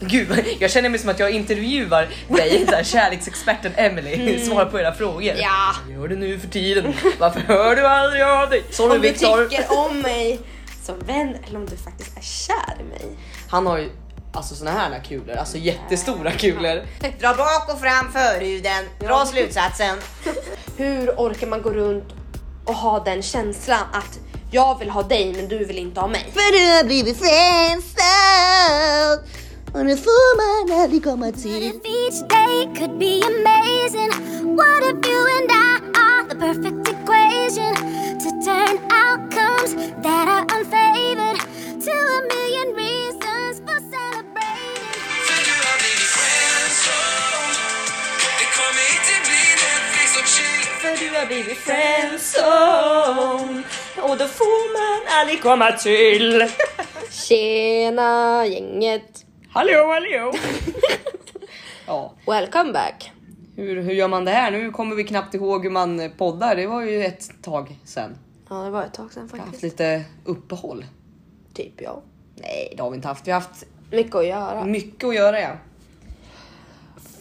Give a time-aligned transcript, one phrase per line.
[0.00, 4.94] Gud, jag känner mig som att jag intervjuar dig, där kärleksexperten Emily, svarar på era
[4.94, 5.22] frågor.
[5.22, 5.36] Mm.
[5.38, 5.72] Ja.
[5.86, 6.94] Vad gör du nu för tiden?
[7.18, 8.62] Varför hör du aldrig av dig?
[8.70, 9.48] Sorry Om du Viktor.
[9.48, 10.40] tycker om mig
[10.82, 13.18] som vän eller om du faktiskt är kär i mig.
[13.50, 13.90] Han har ju
[14.32, 16.82] alltså såna här kulor, alltså jättestora kulor.
[17.20, 19.98] Dra bak och fram förhuden, dra slutsatsen.
[20.76, 22.04] Hur orkar man gå runt
[22.64, 24.18] och ha den känslan att
[24.50, 26.26] jag vill ha dig men du vill inte ha mig?
[26.32, 27.96] För du har blivit friendzone
[29.76, 31.62] och nu får man aldrig komma till.
[31.62, 34.10] If each day could be amazing,
[34.58, 35.72] what if you and I
[36.04, 37.74] are the perfect equation
[38.22, 39.70] to turn outcomes
[40.04, 41.38] that are unfavored
[41.86, 45.02] to a million reasons for celebrating?
[45.28, 47.54] För du har blivit friendzone
[48.40, 53.62] Det kommer inte bli Netflix och chill För du har blivit friendzone
[54.08, 56.44] och då får man aldrig komma till.
[57.10, 59.25] Tjena gänget!
[59.56, 60.32] Hallå hallå!
[61.86, 63.12] ja, Welcome back!
[63.56, 64.50] hur, hur gör man det här?
[64.50, 66.56] Nu kommer vi knappt ihåg hur man poddar.
[66.56, 68.18] Det var ju ett tag sen.
[68.50, 69.62] Ja det var ett tag sedan Jag har haft faktiskt.
[69.62, 70.84] lite uppehåll.
[71.54, 72.02] Typ ja.
[72.34, 73.26] Nej, det har vi inte haft.
[73.26, 74.64] Vi har haft Mycket att göra.
[74.64, 75.50] mycket att göra ja.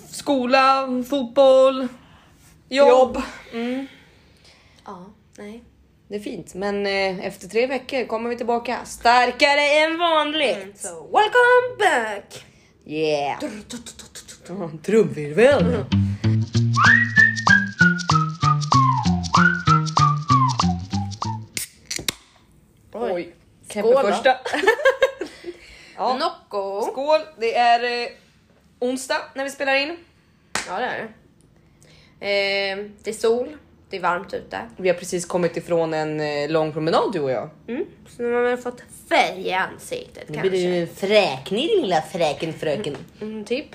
[0.10, 1.88] Skola, fotboll,
[2.70, 3.22] jobb.
[4.86, 5.06] Ja,
[5.38, 5.64] nej.
[6.08, 10.80] Det är fint, men eh, efter tre veckor kommer vi tillbaka starkare än vanligt.
[10.80, 12.46] So welcome back!
[12.86, 13.40] Yeah!
[14.84, 15.86] Trumvirvel!
[22.94, 23.36] Oj,
[23.68, 24.30] knäpper Skål första.
[25.96, 26.82] ja, Nocco!
[26.92, 27.22] skål!
[27.38, 28.10] Det är eh,
[28.80, 29.98] onsdag när vi spelar in.
[30.68, 31.08] Ja det är det.
[32.20, 33.58] Eh, det är sol,
[33.90, 34.60] det är varmt ute.
[34.78, 37.50] Vi har precis kommit ifrån en eh, lång promenad du och jag.
[37.68, 37.86] Mm.
[38.10, 40.58] Så nu har man fått färg i ansiktet kanske.
[40.58, 42.98] en fräknig lilla fräken fröken.
[43.22, 43.68] Mm, typ.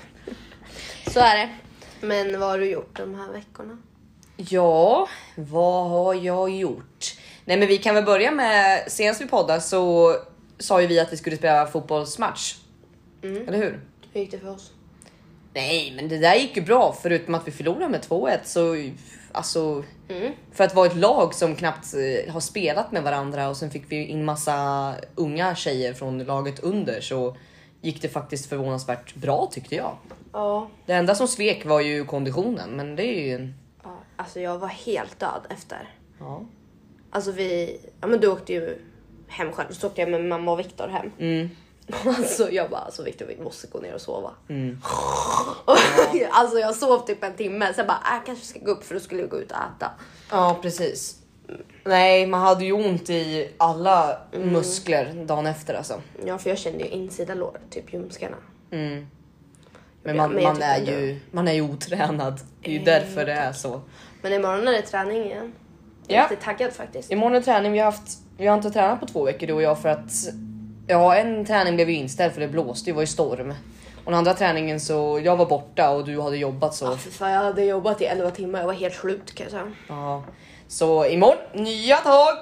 [1.07, 1.49] Så är det.
[2.01, 3.77] Men vad har du gjort de här veckorna?
[4.37, 7.17] Ja, vad har jag gjort?
[7.45, 10.15] Nej men vi kan väl börja med, senast vi poddade så
[10.59, 12.55] sa ju vi att vi skulle spela fotbollsmatch.
[13.23, 13.79] Eller hur?
[14.13, 14.71] Hur gick det för oss?
[15.53, 18.91] Nej men det där gick ju bra förutom att vi förlorade med 2-1 så
[19.33, 19.83] alltså
[20.51, 23.91] för att vara ett lag som knappt eh, har spelat med varandra och sen fick
[23.91, 27.35] vi in massa unga tjejer från laget under så
[27.81, 29.97] gick det faktiskt förvånansvärt bra tyckte jag.
[30.33, 30.69] Ja.
[30.85, 33.53] Det enda som svek var ju konditionen men det är ju en...
[33.83, 33.97] ja.
[34.15, 35.89] Alltså jag var helt död efter.
[36.19, 36.45] Ja.
[37.11, 38.77] Alltså vi, ja men du åkte ju
[39.27, 41.11] hem själv, så åkte jag med mamma och Viktor hem.
[41.19, 41.49] Mm.
[42.05, 44.31] Alltså jag bara, alltså Viktor vi måste gå ner och sova.
[46.31, 48.93] alltså jag sov typ en timme, sen bara, äh, jag kanske ska gå upp för
[48.93, 49.91] då skulle jag gå ut och äta.
[50.31, 51.17] Ja precis.
[51.83, 56.01] Nej man hade ju ont i alla muskler dagen efter alltså.
[56.25, 58.37] Ja för jag kände ju insida lår, typ ljumskarna.
[58.69, 59.07] Men
[60.03, 62.39] Ja, man, men man, är ju, man är ju otränad.
[62.61, 63.81] Det är ju därför det är så.
[64.21, 65.53] Men imorgon är det träning igen.
[66.07, 66.27] Jag är Ja.
[66.29, 67.11] lite taggad faktiskt.
[67.11, 67.71] Imorgon är träning.
[67.71, 70.11] Vi har, haft, vi har inte tränat på två veckor du och jag för att
[70.87, 72.89] ja, en träning blev ju inställd för det blåste.
[72.89, 73.53] Det var ju storm.
[74.05, 76.85] Och den andra träningen så jag var borta och du hade jobbat så.
[76.85, 79.51] Ja, för fan, jag hade jobbat i 11 timmar, jag var helt slut kan jag
[79.51, 79.71] säga.
[79.87, 80.23] Ja.
[80.67, 82.33] Så imorgon nya tag.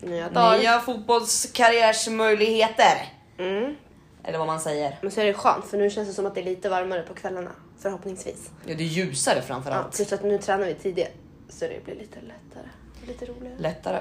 [0.00, 0.58] Nya dagar.
[0.58, 3.08] Nya fotbollskarriärsmöjligheter.
[3.38, 3.76] Mm.
[4.24, 4.98] Eller vad man säger.
[5.02, 7.02] Men så är det skönt för nu känns det som att det är lite varmare
[7.02, 7.50] på kvällarna.
[7.78, 8.50] Förhoppningsvis.
[8.66, 9.96] Ja, det är ljusare Ja, framförallt.
[9.96, 11.12] plus att nu tränar vi tidigt.
[11.48, 12.68] Så det blir lite lättare.
[13.06, 13.54] Lite roligare.
[13.58, 13.98] Lättare.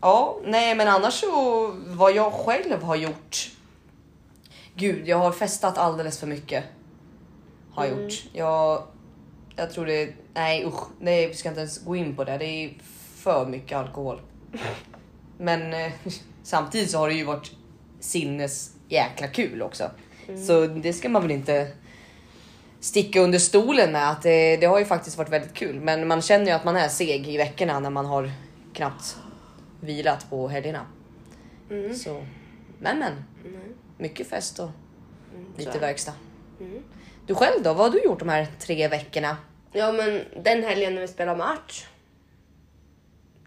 [0.00, 3.50] Ja, nej men annars så vad jag själv har gjort.
[4.74, 6.64] Gud, jag har festat alldeles för mycket.
[7.70, 8.24] Har jag gjort.
[8.32, 8.82] Jag,
[9.56, 12.38] jag tror det, nej usch, nej vi ska inte ens gå in på det.
[12.38, 12.70] Det är
[13.16, 14.20] för mycket alkohol.
[15.38, 15.92] Men eh,
[16.42, 17.50] samtidigt så har det ju varit
[18.00, 19.90] sinnes jäkla kul också.
[20.46, 21.70] Så det ska man väl inte
[22.80, 25.80] sticka under stolen med att det, det har ju faktiskt varit väldigt kul.
[25.80, 28.30] Men man känner ju att man är seg i veckorna när man har
[28.74, 29.16] knappt
[29.80, 30.86] vilat på helgerna.
[31.94, 32.26] Så,
[32.78, 33.12] men men.
[33.98, 34.70] Mycket fest och
[35.56, 35.78] lite är det.
[35.78, 36.12] verkstad.
[37.26, 37.74] Du själv då?
[37.74, 39.36] Vad har du gjort de här tre veckorna?
[39.72, 41.86] Ja men den helgen när vi spelade match.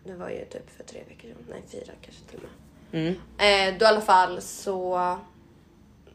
[0.04, 1.46] Det var ju typ för tre veckor sedan.
[1.50, 2.44] Nej fyra kanske till och
[2.92, 3.02] med.
[3.02, 3.74] Mm.
[3.74, 5.18] Eh, då i alla fall så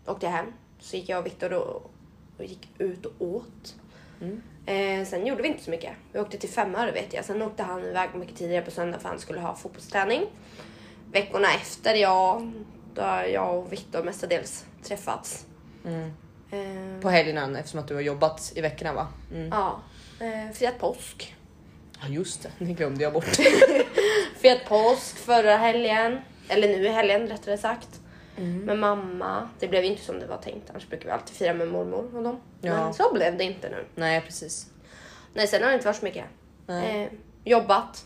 [0.06, 0.46] åkte jag hem.
[0.78, 1.90] Så gick jag och Viktor och,
[2.38, 3.76] och gick ut och åt.
[4.66, 5.92] Eh, sen gjorde vi inte så mycket.
[6.12, 7.24] Vi åkte till Femmöre vet jag.
[7.24, 10.26] Sen åkte han iväg mycket tidigare på söndag för han skulle ha fotbollsträning.
[11.12, 12.42] Veckorna efter, ja,
[12.94, 15.46] då har jag och Viktor mestadels träffats.
[16.50, 19.08] Eh, På helgerna eftersom att du har jobbat i veckorna va?
[19.32, 19.48] Mm.
[19.48, 19.80] ja,
[20.20, 21.36] eh, firat påsk.
[22.00, 23.24] Ja just det, det glömde jag bort.
[24.40, 26.18] Firat påsk förra helgen.
[26.48, 27.88] Eller nu i helgen rättare sagt.
[28.42, 29.48] Med mamma.
[29.58, 30.70] Det blev inte som det var tänkt.
[30.70, 32.40] Annars brukar vi alltid fira med mormor och dem.
[32.60, 32.84] Ja.
[32.84, 33.84] Men så blev det inte nu.
[33.94, 34.66] Nej precis.
[35.34, 36.24] Nej, sen har det inte varit så mycket.
[36.68, 37.12] Eh,
[37.44, 38.04] jobbat.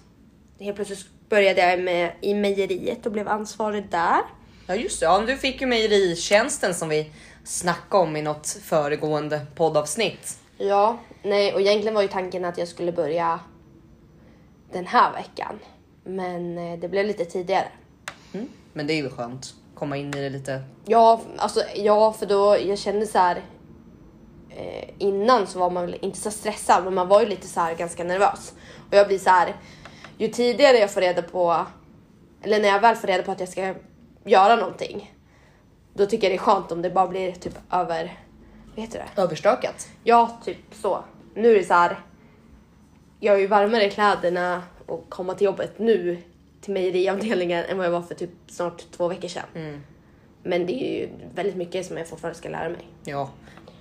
[0.60, 4.20] Helt plötsligt började jag med, i mejeriet och blev ansvarig där.
[4.66, 7.12] Ja just det, ja, du fick ju mejeritjänsten som vi
[7.44, 10.38] snackade om i något föregående poddavsnitt.
[10.58, 13.40] Ja, nej och egentligen var ju tanken att jag skulle börja
[14.72, 15.58] den här veckan.
[16.04, 17.68] Men eh, det blev lite tidigare.
[18.72, 19.54] Men det är ju skönt.
[19.78, 20.62] Komma in i det lite.
[20.84, 23.42] Ja, alltså ja, för då jag kände så här.
[24.50, 27.60] Eh, innan så var man väl inte så stressad, men man var ju lite så
[27.60, 28.52] här ganska nervös.
[28.90, 29.56] Och jag blir så här.
[30.18, 31.66] Ju tidigare jag får reda på,
[32.42, 33.74] eller när jag väl får reda på att jag ska
[34.24, 35.14] göra någonting,
[35.94, 38.18] då tycker jag det är skönt om det bara blir typ över,
[38.74, 39.22] vad heter det?
[39.22, 39.88] Överstökat.
[40.04, 41.04] Ja, typ så.
[41.34, 41.98] Nu är det så här.
[43.20, 46.22] Jag är ju varmare i kläderna och komma till jobbet nu
[46.68, 49.82] till mejeriavdelningen än vad jag var för typ snart två veckor sedan.
[50.42, 52.86] Men det är ju väldigt mycket som jag fortfarande ska lära mig.
[53.04, 53.30] Ja,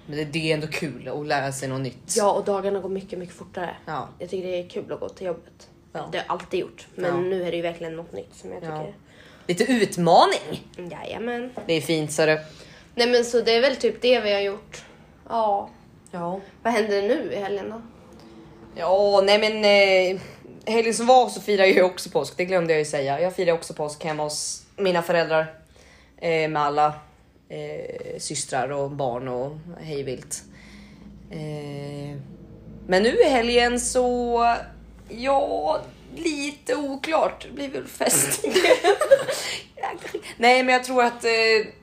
[0.07, 2.13] men det, det är ändå kul att lära sig något nytt.
[2.17, 3.75] Ja, och dagarna går mycket, mycket fortare.
[3.85, 4.09] Ja.
[4.19, 5.69] Jag tycker det är kul att gå till jobbet.
[5.93, 6.09] Ja.
[6.11, 6.87] Det har jag alltid gjort.
[6.95, 7.21] Men Ja.
[7.21, 8.79] nu är det ju verkligen något nytt som jag Ja.
[8.79, 8.95] tycker.
[9.47, 10.67] Lite utmaning.
[10.91, 11.51] Jajamän.
[11.65, 12.39] Det är fint så du.
[12.95, 14.81] Nej men så det är väl typ det vi har gjort.
[15.29, 15.69] Ja.
[16.11, 16.39] Ja.
[16.63, 17.81] Vad händer nu i helgen då?
[18.75, 19.55] Ja, nej men
[20.15, 20.21] eh,
[20.67, 22.33] helgen som var så firade jag också påsk.
[22.37, 23.21] Det glömde jag ju säga.
[23.21, 25.53] Jag firade också påsk hemma hos mina föräldrar
[26.17, 26.93] eh, med alla
[27.49, 30.43] eh, systrar och barn och hejvilt.
[31.31, 32.17] Eh,
[32.87, 34.55] men nu i helgen så
[35.09, 35.81] ja,
[36.15, 37.45] lite oklart.
[37.49, 38.45] Det blir väl fest.
[40.37, 41.31] Nej, men jag tror att eh,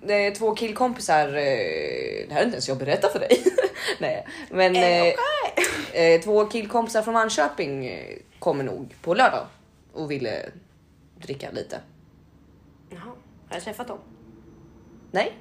[0.08, 1.28] är två killkompisar.
[1.28, 3.44] Eh, det här är inte ens jag berättat för dig.
[3.98, 5.14] Nej, men eh,
[5.92, 9.46] eh, två killkompisar från Manköping eh, kommer nog på lördag
[9.92, 10.50] och ville
[11.18, 11.80] dricka lite.
[12.90, 13.00] Jaha,
[13.48, 13.98] har jag träffat dem?
[15.10, 15.32] Nej.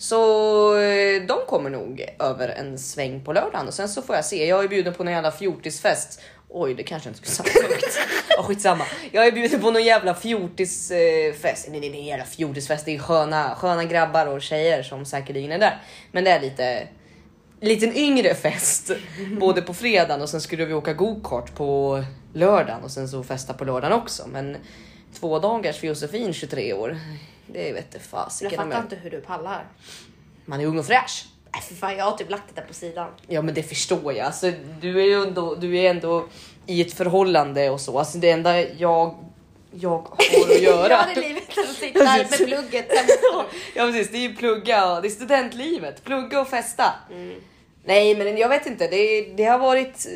[0.00, 4.24] Så eh, de kommer nog över en sväng på lördagen och sen så får jag
[4.24, 4.46] se.
[4.46, 6.22] Jag är bjuden på någon jävla fjortisfest.
[6.48, 7.98] Oj, det kanske inte skulle sagt högt.
[8.28, 8.84] Ja, skitsamma.
[9.12, 11.68] Jag är bjuden på någon jävla fjortisfest.
[11.70, 12.84] Nej, nej, nej, jävla fjortisfest.
[12.84, 15.82] Det är sköna, sköna grabbar och tjejer som säkerligen är där.
[16.12, 16.88] Men det är lite
[17.60, 18.90] liten yngre fest
[19.40, 22.02] både på fredagen och sen skulle vi åka gokart på
[22.32, 24.26] lördagen och sen så festa på lördagen också.
[24.32, 24.56] Men
[25.20, 26.98] två dagars för Josefin 23 år.
[27.46, 29.64] Det vet Jag fasiken om fattar jag- inte hur du pallar.
[30.44, 31.26] Man är ung och fräsch.
[31.52, 33.08] Nej för fan, jag har typ lagt det där på sidan.
[33.26, 34.26] Ja men det förstår jag.
[34.26, 36.26] Alltså, du är ju ändå, du är ändå
[36.66, 37.98] i ett förhållande och så.
[37.98, 39.14] Alltså, det enda jag,
[39.70, 40.00] jag har
[40.56, 40.88] att göra.
[40.88, 41.42] Jag hade livet
[41.80, 42.90] sitta där med plugget.
[43.74, 45.00] ja precis, det är ju plugga.
[45.00, 46.04] Det är studentlivet.
[46.04, 46.84] Plugga och festa.
[47.84, 48.86] Nej men jag vet inte.
[48.88, 50.06] Det, det har varit.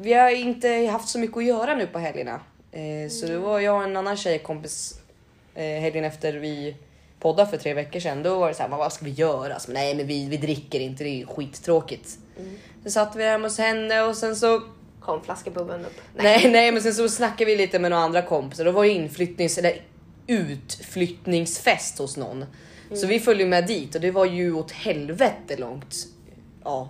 [0.00, 2.40] Vi har inte haft så mycket att göra nu på helgerna.
[2.72, 4.94] Eh, så det var jag och en annan tjejkompis
[5.54, 6.76] eh, helgen efter vi
[7.20, 8.22] poddade för tre veckor sedan.
[8.22, 9.58] Då var det så här, "Men vad ska vi göra?
[9.58, 12.18] Så, nej men vi, vi dricker inte, det är skittråkigt.
[12.84, 14.62] Så satt vi hemma hos henne och sen så
[15.00, 16.00] Kom flaskebubben upp.
[16.16, 18.64] Nej, nej, men sen så snackade vi lite med några andra kompisar.
[18.64, 19.82] Då var det inflyttnings eller
[20.26, 22.44] utflyttningsfest hos någon.
[22.94, 25.94] Så vi följde med dit och det var ju åt helvete långt.
[26.64, 26.88] Ja,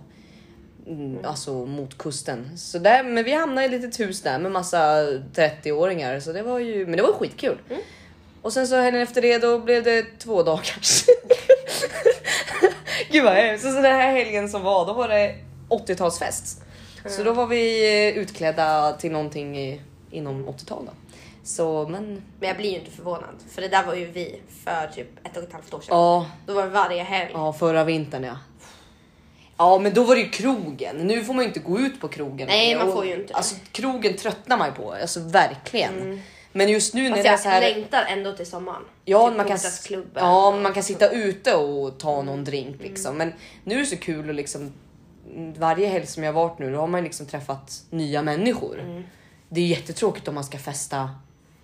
[0.87, 2.59] mm, alltså mot kusten.
[2.59, 5.03] Så där, men vi hamnade i ett litet hus där med massa
[5.35, 7.59] 30-åringar så det var ju, men det var skitkul.
[8.43, 11.05] Och sen så helgen efter det då blev det två dagars.
[13.11, 13.65] Gud vad hemskt.
[13.65, 15.35] Så den här helgen som var, då var det
[15.69, 16.61] 80-talsfest.
[17.09, 20.93] Så då var vi eh, utklädda till någonting i, inom 80-tal då.
[21.45, 23.35] Så men Men jag blir ju inte förvånad.
[23.49, 25.97] För det där var ju vi för typ ett och ett halvt år sedan.
[25.97, 27.31] ja, Då var det varje helg.
[27.35, 28.37] ja förra vintern ja.
[29.57, 30.97] Ja men då var det ju krogen.
[30.97, 32.49] Nu får man ju inte gå ut på krogen.
[32.49, 33.35] Nej, man Och- får ju inte det.
[33.35, 36.21] Alltså krogen tröttnar man ju på, alltså verkligen.
[36.53, 37.61] Men just nu när Fast det är jag så här.
[37.61, 38.83] längtar ändå till sommaren.
[39.05, 39.59] Ja, Till man kan,
[40.15, 43.17] ja, man kan sitta ute och ta någon drink liksom.
[43.17, 43.33] Men
[43.65, 44.73] nu är det så kul att liksom
[45.59, 49.05] varje helg som jag har varit nu, då har man liksom träffat nya människor.
[49.49, 51.11] Det är jättetråkigt om man ska festa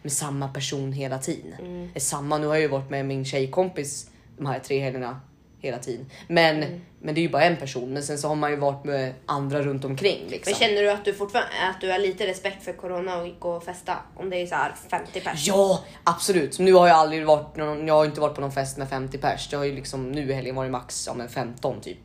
[0.02, 1.90] med samma person hela tiden.
[1.94, 4.06] Är samma, nu har jag ju varit med min tjejkompis
[4.36, 5.20] de här tre helgerna
[5.60, 6.10] hela tiden.
[6.28, 7.92] Men, men det är ju bara en person.
[7.92, 10.26] Men sen så har man ju varit med andra runt omkring.
[10.28, 10.52] Liksom.
[10.52, 13.50] Men känner du att du fortfarande att du har lite respekt för corona och gå
[13.50, 13.96] och festa?
[14.16, 15.48] Om det är så här 50 pers?
[15.48, 16.58] Ja, absolut.
[16.58, 19.18] Nu har jag aldrig varit någon, jag har inte varit på någon fest med 50
[19.18, 19.48] pers.
[19.48, 21.98] Det har ju liksom nu i helgen varit max ja, men 15 typ.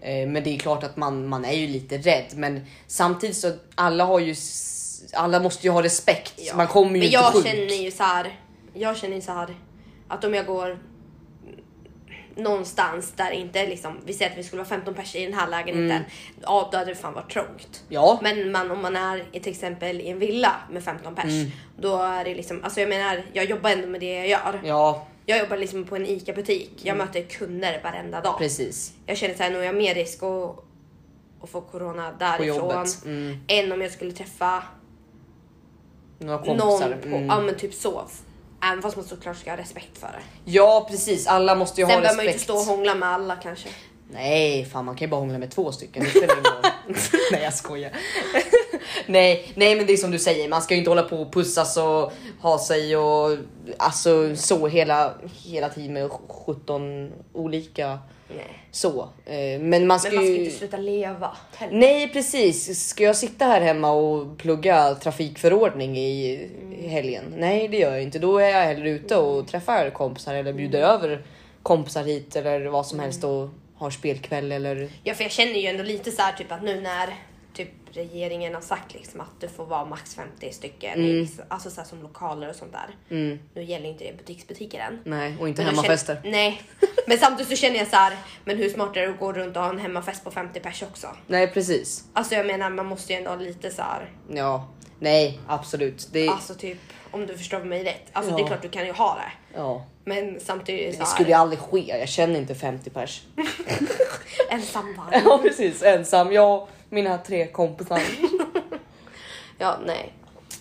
[0.00, 2.26] Eh, men det är klart att man, man är ju lite rädd.
[2.34, 4.34] Men samtidigt så alla har ju,
[5.12, 6.34] alla måste ju ha respekt.
[6.36, 6.56] Ja.
[6.56, 7.46] Man kommer ju Men inte jag sjuk.
[7.46, 8.38] känner ju så här.
[8.74, 9.56] Jag känner ju så här
[10.08, 10.78] att om jag går
[12.36, 15.48] någonstans där inte liksom, vi säger att vi skulle vara 15 pers i den här
[15.48, 16.02] lägenheten.
[16.42, 17.84] Ja, då hade det fan varit trångt.
[17.88, 18.18] Ja.
[18.22, 21.50] Men man, om man är i till exempel i en villa med 15 pers, Mm.
[21.76, 24.60] då är det liksom, alltså jag menar, jag jobbar ändå med det jag gör.
[24.64, 26.70] Ja, Jag jobbar liksom på en ICA-butik.
[26.76, 27.06] Jag Mm.
[27.06, 28.38] möter kunder varenda dag.
[28.38, 28.92] Precis.
[29.06, 30.64] Jag känner såhär, nu är jag mer risk att,
[31.42, 32.86] att få corona därifrån.
[33.04, 33.38] Mm.
[33.48, 34.62] Än om jag skulle träffa
[36.18, 36.44] någon
[37.02, 37.26] på, Mm.
[37.26, 38.04] ja men typ så.
[38.62, 40.50] Även fast man såklart ska ha respekt för det.
[40.52, 42.50] Ja precis, alla måste ju Sen ha behöver man ju respekt.
[42.50, 43.68] inte stå och hångla med alla kanske.
[44.12, 46.04] Nej, fan man kan ju bara hångla med två stycken.
[46.04, 46.96] Det spelar ingen roll.
[47.32, 47.90] nej jag skojar.
[49.06, 51.32] Nej, nej men det är som du säger, man ska ju inte hålla på och
[51.32, 53.36] pussas och ha sig och
[53.76, 56.10] alltså så hela, hela tiden med
[56.46, 57.98] 17 olika
[58.36, 58.46] Nej.
[58.70, 59.08] så.
[59.26, 60.44] Eh, Men man ska, Men man ska ju...
[60.44, 61.36] inte sluta leva.
[61.56, 61.78] heller.
[61.78, 66.48] Nej precis, ska jag sitta här hemma och plugga trafikförordning i
[66.82, 67.34] i helgen?
[67.36, 70.82] Nej det gör jag inte, då är jag hellre ute och träffar kompisar eller bjuder
[70.82, 71.24] över
[71.62, 75.66] kompisar hit eller vad som helst och har spelkväll eller Ja för jag känner ju
[75.66, 77.14] ändå lite så här typ att nu när
[77.94, 81.80] regeringen har sagt liksom att du får vara max 50 stycken i vissa, alltså så
[81.80, 82.96] här som lokaler och sånt där.
[83.54, 85.00] Nu gäller inte det butiksbutiker än.
[85.04, 86.14] nej och inte Men hemmafester.
[86.22, 86.62] Känner, nej,
[87.06, 89.56] men samtidigt så känner jag så här, men hur smart är det att gå runt
[89.56, 91.06] och ha en hemmafest på 50 pers också?
[91.26, 92.04] Nej precis.
[92.12, 94.68] Alltså jag menar man måste ju ändå ha lite så här, Ja,
[94.98, 96.08] nej absolut.
[96.12, 96.78] Det, alltså typ
[97.10, 98.06] om du förstår mig rätt.
[98.12, 98.44] Alltså det Ja.
[98.44, 99.58] är klart du kan ju ha det.
[99.58, 99.86] ja.
[100.04, 103.22] Men samtidigt det så det skulle ju aldrig ske, jag känner inte 50 pers.
[104.50, 106.26] ensam ja precis, ensam.
[106.28, 108.00] Och mina tre kompisar.
[109.58, 110.12] Ja nej.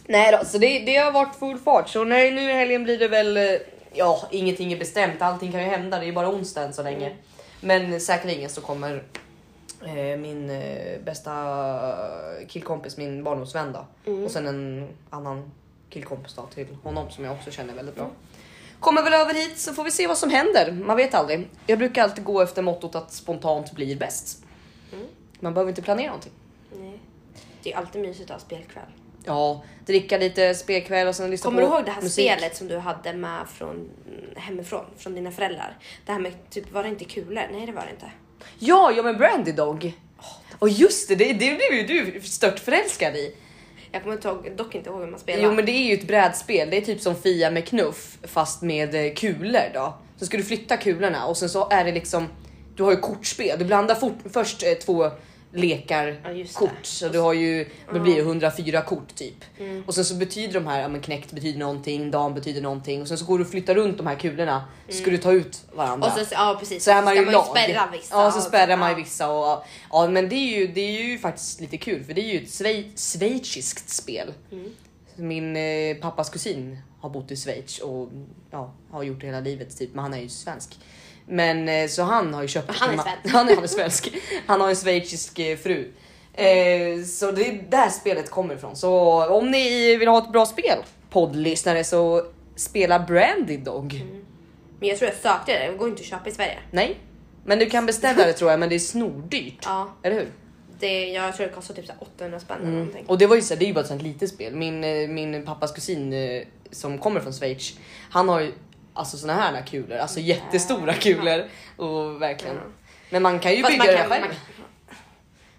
[0.06, 1.90] Nej då, så det, det har varit full fart.
[1.90, 3.44] Så nej, nu i helgen blir det väl, eh,
[3.94, 5.22] ja ingenting är bestämt.
[5.22, 7.16] Allting kan ju hända, det är bara onsdag än så länge.
[7.62, 9.04] Men säkerligen så kommer
[9.86, 11.34] eh, min eh, bästa
[12.48, 14.12] killkompis, min barndomsvän då.
[14.26, 15.52] Och sen en annan
[15.90, 18.10] killkompis då till honom som jag också känner väldigt bra.
[18.80, 20.72] Kommer väl över hit så får vi se vad som händer.
[20.72, 21.50] Man vet aldrig.
[21.68, 24.44] Jag brukar alltid gå efter mottot att spontant blir bäst.
[25.42, 26.32] Man behöver inte planera någonting.
[26.80, 27.00] nej.
[27.64, 28.84] Det är alltid mysigt att ha spelkväll.
[29.26, 32.26] Ja, dricka lite spelkväll och sen lyssna Kommer på du ihåg det här musik.
[32.32, 33.90] spelet som du hade med från
[34.36, 35.78] hemifrån, från dina föräldrar?
[36.06, 37.48] Det här med typ, var det inte kulor?
[37.52, 38.12] Nej det var det inte.
[38.60, 39.94] Ja, ja men Brandy Dog.
[40.60, 43.36] Och just det, det, det blev ju du stört förälskad i.
[43.92, 45.44] Jag kommer dock inte ihåg hur man spelar.
[45.44, 48.62] Jo men det är ju ett brädspel, det är typ som Fia med knuff fast
[48.62, 49.94] med eh, kulor då.
[50.18, 52.28] Så ska du flytta kulorna och sen så är det liksom,
[52.76, 55.12] du har ju kortspel, du blandar fort, först eh, två
[55.54, 59.36] lekar Ja, kort så du har ju, det blir ju 104 kort typ.
[59.60, 59.84] Mm.
[59.88, 63.08] Och sen så betyder de här, ja men knäckt betyder någonting, dam betyder någonting och
[63.08, 65.62] sen så går du och flyttar runt de här kulorna så ska du ta ut
[65.74, 66.08] varandra.
[66.08, 66.22] Mm.
[66.22, 66.84] Och så, ja precis.
[66.84, 67.46] så är man ju lag.
[67.46, 68.16] spärra vissa.
[68.16, 71.18] Ja, så spärrar man ju vissa och ja, men det är ju, det är ju
[71.18, 74.34] faktiskt lite kul för det är ju ett schwe- schweiziskt spel.
[74.52, 74.70] Mm.
[75.16, 78.10] Min eh, pappas kusin har bott i Schweiz och
[78.52, 80.80] ja, har gjort det hela livet typ, men han är ju svensk.
[81.32, 83.20] Men eh, så han har ju köpt Han är svensk.
[83.34, 84.14] Han är, han är svensk.
[84.48, 85.92] Han har en schweizisk eh, fru.
[86.34, 88.76] Eh, så det är där spelet kommer ifrån.
[88.76, 90.78] Så om ni vill ha ett bra spel,
[91.10, 93.94] poddlyssnare, så spela Brandy Dog.
[93.94, 94.26] Mm.
[94.80, 96.58] Men jag tror jag sökte det, det går inte att köpa i Sverige.
[96.72, 96.98] Nej,
[97.46, 99.64] men du kan beställa det tror jag, men det är snordyrt.
[99.64, 99.94] Ja.
[100.04, 100.28] Eller hur?
[100.80, 103.06] Det, jag tror det kostar typ så här 800 spänn eller någonting.
[103.08, 104.56] Och det var ju så det är ju bara ett sånt litet spel.
[104.56, 106.14] Min, eh, min pappas kusin
[106.72, 107.74] som kommer från Schweiz,
[108.10, 108.52] han har ju
[108.94, 111.44] alltså såna här kulor, alltså jättestora kulor
[111.78, 112.58] och verkligen.
[113.10, 114.26] Men man kan ju Fast bygga man det kan- själv.
[114.26, 114.36] man-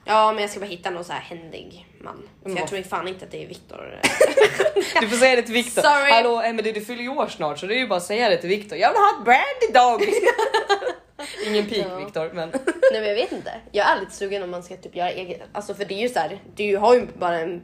[0.04, 2.28] Ja men jag ska bara hitta någon så här händig man.
[2.42, 4.00] För jag vad- tror fan inte att det är Viktor.
[5.00, 5.82] Du får säga det till Viktor.
[5.82, 6.10] Sorry.
[6.12, 8.36] Hallå Emelie, du fyller ju år snart så det är ju bara att säga det
[8.36, 8.78] till Viktor.
[8.78, 9.72] Jag vill ha ett brandy
[10.04, 10.14] dog.
[11.46, 11.96] Ingen pik Ja.
[11.96, 12.48] Viktor, men
[12.92, 13.52] Nej men jag vet inte.
[13.72, 15.40] Jag är lite sugen om man ska typ göra eget.
[15.52, 17.62] Alltså för det är ju så här, du har ju bara en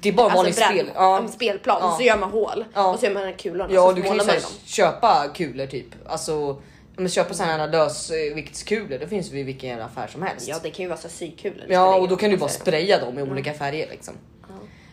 [0.00, 0.90] det är bara alltså vanligt brand- spel.
[0.96, 1.90] en spelplan Ja.
[1.90, 2.92] och så gör man hål Ja.
[2.92, 4.22] och så gör man kulorna Ja, så du kan ju
[4.64, 5.86] köpa kulor typ.
[6.06, 6.62] Alltså,
[6.96, 10.48] men köpa sådana här lösviktskulor, det finns ju i vilken jävla affär som helst.
[10.48, 11.64] Ja det kan ju vara så sykulor.
[11.68, 14.14] Ja, och då kan du bara spraya dem i olika färger liksom.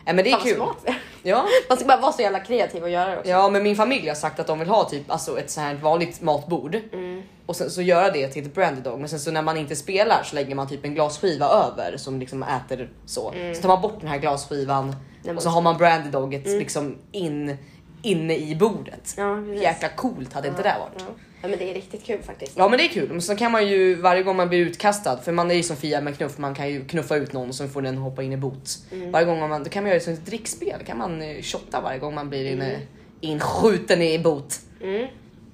[0.08, 0.56] Ja, men det är Fan kul.
[0.56, 0.84] smart.
[1.22, 1.44] Ja.
[1.68, 3.30] Man ska bara vara så jävla kreativ och göra det också.
[3.30, 5.74] ja, men min familj har sagt att de vill ha typ alltså ett så här
[5.74, 7.22] vanligt matbord Mm.
[7.46, 8.98] och sen så göra det till ett brandy dog.
[9.00, 12.20] Men sen så när man inte spelar så lägger man typ en glasskiva över som
[12.20, 13.32] liksom äter så.
[13.54, 15.36] Så tar man bort den här glasskivan Mm.
[15.36, 17.56] och så har man brandy doget liksom in
[18.02, 19.14] inne i bordet.
[19.16, 19.62] Ja, precis.
[19.62, 20.92] Jäkla coolt hade inte det varit?
[20.98, 21.04] Ja.
[21.42, 22.52] ja men det är riktigt kul faktiskt.
[22.56, 25.18] Ja men det är kul, men så kan man ju varje gång man blir utkastad,
[25.18, 27.68] för man är ju som Fia med knuff, man kan ju knuffa ut någon så
[27.68, 28.70] får den hoppa in i bot.
[28.92, 29.10] Mm.
[29.10, 31.80] Varje gång man, då kan man göra det som ett drickspel, kan man eh, shotta
[31.80, 32.80] varje gång man blir Mm.
[33.20, 34.60] inskjuten i bot.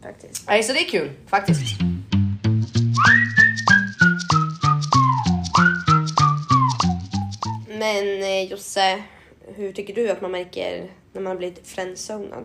[0.03, 0.47] Faktiskt.
[0.49, 1.61] Nej så det är kul faktiskt.
[7.69, 9.03] Men eh, Josse,
[9.55, 12.45] hur tycker du att man märker när man har blivit friendzonad?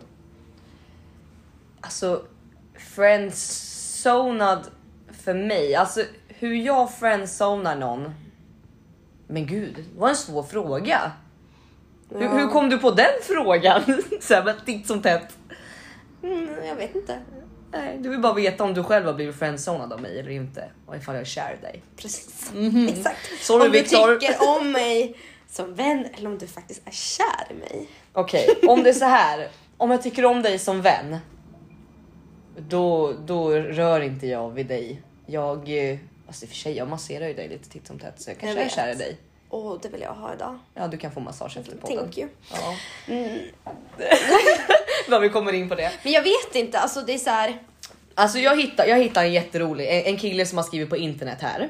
[1.82, 2.26] Alltså
[2.96, 4.68] friendzonad
[5.24, 8.14] för mig, alltså hur jag friendzonar någon.
[9.28, 11.12] Men gud, det var en svår fråga.
[12.10, 12.30] Hur, Ja.
[12.38, 13.82] hur kom du på den frågan?
[14.22, 15.38] så här, titt som tätt.
[16.24, 17.20] Mm, jag vet inte.
[17.72, 20.70] Nej, du vill bara veta om du själv har blivit friendzonad av mig eller inte
[20.86, 21.84] och ifall jag är kär i dig.
[21.98, 22.52] Precis.
[22.56, 22.88] Mhm.
[22.88, 23.18] Exakt.
[23.42, 24.16] Sorry, om du Viktor.
[24.16, 27.90] tycker om mig som vän eller om du faktiskt är kär i mig.
[28.14, 29.48] Okej, om det är så här.
[29.78, 31.18] Om jag tycker om dig som vän.
[32.58, 35.02] Då, då rör inte jag vid dig.
[35.26, 35.58] Jag,
[35.92, 35.98] eh,
[36.28, 38.38] alltså i och för sig, jag masserar ju dig lite titt som tätt så jag
[38.40, 39.18] kanske Jag är kär i dig.
[39.50, 40.60] Åh, det vill jag ha idag.
[40.74, 41.98] Ja, du kan få massage efter podden.
[41.98, 42.30] Thank you.
[42.52, 42.76] Ja.
[43.14, 43.40] Mm.
[45.22, 45.92] Vi kommer in på det.
[46.04, 47.60] Men jag vet inte, alltså det är så här.
[48.20, 51.38] Alltså jag hittar, jag hittar en jätterolig, en, en kille som har skrivit på internet
[51.42, 51.70] här.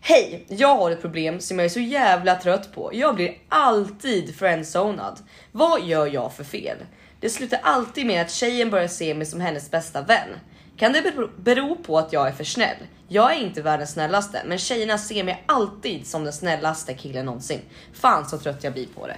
[0.00, 2.90] Hej, jag har ett problem som jag är så jävla trött på.
[2.94, 5.18] Jag blir alltid friendzonad.
[5.52, 6.76] Vad gör jag för fel?
[7.20, 10.28] Det slutar alltid med att tjejen börjar se mig som hennes bästa vän.
[10.76, 12.76] Kan det bero på att jag är för snäll?
[13.08, 17.60] Jag är inte världens snällaste, men tjejerna ser mig alltid som den snällaste killen någonsin.
[17.92, 19.16] Fan så trött jag blir på det.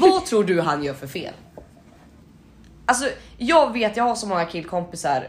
[0.00, 1.32] Vad tror du han gör för fel?
[2.86, 5.28] Alltså jag vet, jag har så många killkompisar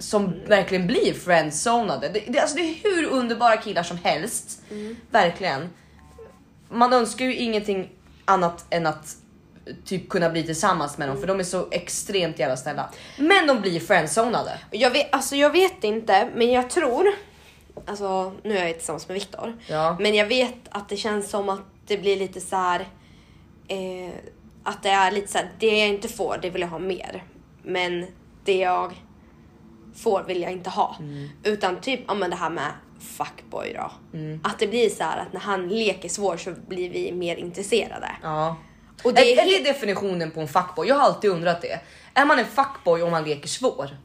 [0.00, 2.08] som verkligen blir friendzonade.
[2.08, 4.62] Det, det, alltså det är hur underbara killar som helst.
[5.10, 5.68] Verkligen.
[6.68, 7.90] Man önskar ju ingenting
[8.24, 9.16] annat än att
[9.84, 12.90] typ kunna bli tillsammans med dem för de är så extremt jävla snälla.
[13.18, 14.58] Men de blir friendzonade.
[14.70, 17.08] Jag vet, alltså jag vet inte, men jag tror.
[17.86, 19.58] Alltså nu är jag tillsammans med Viktor.
[19.66, 19.96] Ja.
[20.00, 22.80] Men jag vet att det känns som att det blir lite så här.
[23.68, 24.14] Eh,
[24.62, 27.24] att det är lite så här, det jag inte får, det vill jag ha mer.
[27.62, 28.06] Men
[28.44, 28.94] det jag
[29.96, 30.96] får vill jag inte ha.
[31.44, 33.92] Utan typ, ja men det här med fuckboy då.
[34.42, 38.10] Att det blir så här att när han leker svår så blir vi mer intresserade.
[38.22, 38.56] Ja.
[39.04, 40.88] Och det är, är är det definitionen på en fuckboy?
[40.88, 41.80] Jag har alltid undrat det.
[42.14, 43.96] Är man en fuckboy om man leker svår?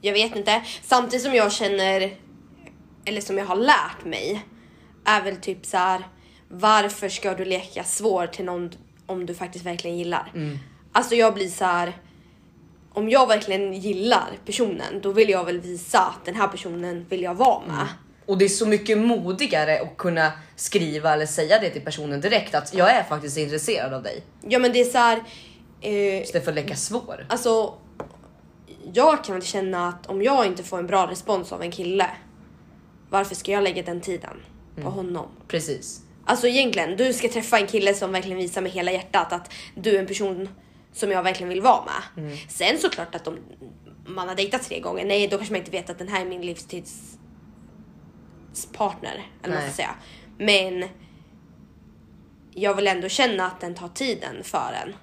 [0.00, 0.62] Jag vet inte.
[0.82, 2.16] Samtidigt som jag känner,
[3.04, 4.44] eller som jag har lärt mig,
[5.04, 6.08] är väl typ så här.
[6.48, 8.70] Varför ska du leka svår till någon
[9.06, 10.32] om du faktiskt verkligen gillar?
[10.92, 11.92] Alltså jag blir så här.
[12.92, 17.22] Om jag verkligen gillar personen, då vill jag väl visa att den här personen vill
[17.22, 17.86] jag vara med.
[18.26, 22.54] Och det är så mycket modigare att kunna skriva eller säga det till personen direkt
[22.54, 24.22] att jag är faktiskt intresserad av dig.
[24.48, 25.22] Ja men det är så här.
[25.80, 27.26] Eh, Istället för att leka svår.
[27.28, 27.74] alltså.
[28.92, 32.06] Jag kan känna att om jag inte får en bra respons av en kille.
[33.10, 34.36] Varför ska jag lägga den tiden
[34.82, 35.26] på honom?
[35.48, 36.00] Precis.
[36.24, 39.96] Alltså egentligen, du ska träffa en kille som verkligen visar med hela hjärtat att du
[39.96, 40.48] är en person
[40.92, 42.38] som jag verkligen vill vara med.
[42.48, 43.38] Sen såklart att om
[44.06, 46.24] man har dejtat tre gånger, nej då kanske man inte vet att den här är
[46.28, 47.18] min livstids
[48.72, 49.12] partner.
[49.12, 49.68] Eller vad man Nej.
[49.72, 49.94] ska säga.
[50.38, 50.88] Men
[52.54, 54.94] jag vill ändå känna att den tar tiden för en.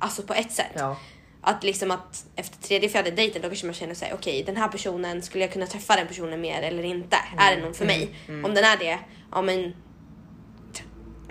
[0.00, 0.72] Alltså på ett sätt.
[0.74, 0.96] Ja.
[1.40, 4.68] Att liksom att efter tredje, fjärde dejten då kanske man känner sig okej den här
[4.68, 7.16] personen, skulle jag kunna träffa den personen mer eller inte?
[7.38, 8.14] Är det någon för mig?
[8.28, 8.98] Om den är det,
[9.32, 9.74] ja men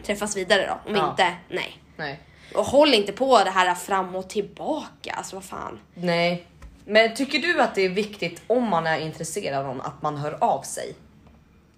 [0.03, 0.89] träffas vidare då.
[0.89, 1.09] Om Ja.
[1.09, 1.77] inte, nej.
[1.97, 2.19] Nej.
[2.56, 5.79] Och håll inte på det här fram och tillbaka, alltså vad fan.
[5.93, 6.47] Nej.
[6.86, 10.17] Men tycker du att det är viktigt om man är intresserad av någon att man
[10.17, 10.95] hör av sig?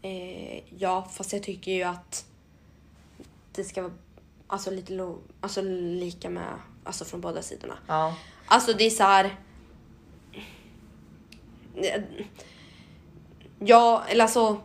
[0.02, 2.26] Eh, ja, fast jag tycker ju att
[3.52, 3.94] det ska vara
[4.48, 7.78] alltså, lite lo- alltså, lika med, alltså från båda sidorna.
[7.88, 8.16] Ja.
[8.48, 9.36] Alltså det är så här.
[13.60, 14.62] Ja, eller alltså.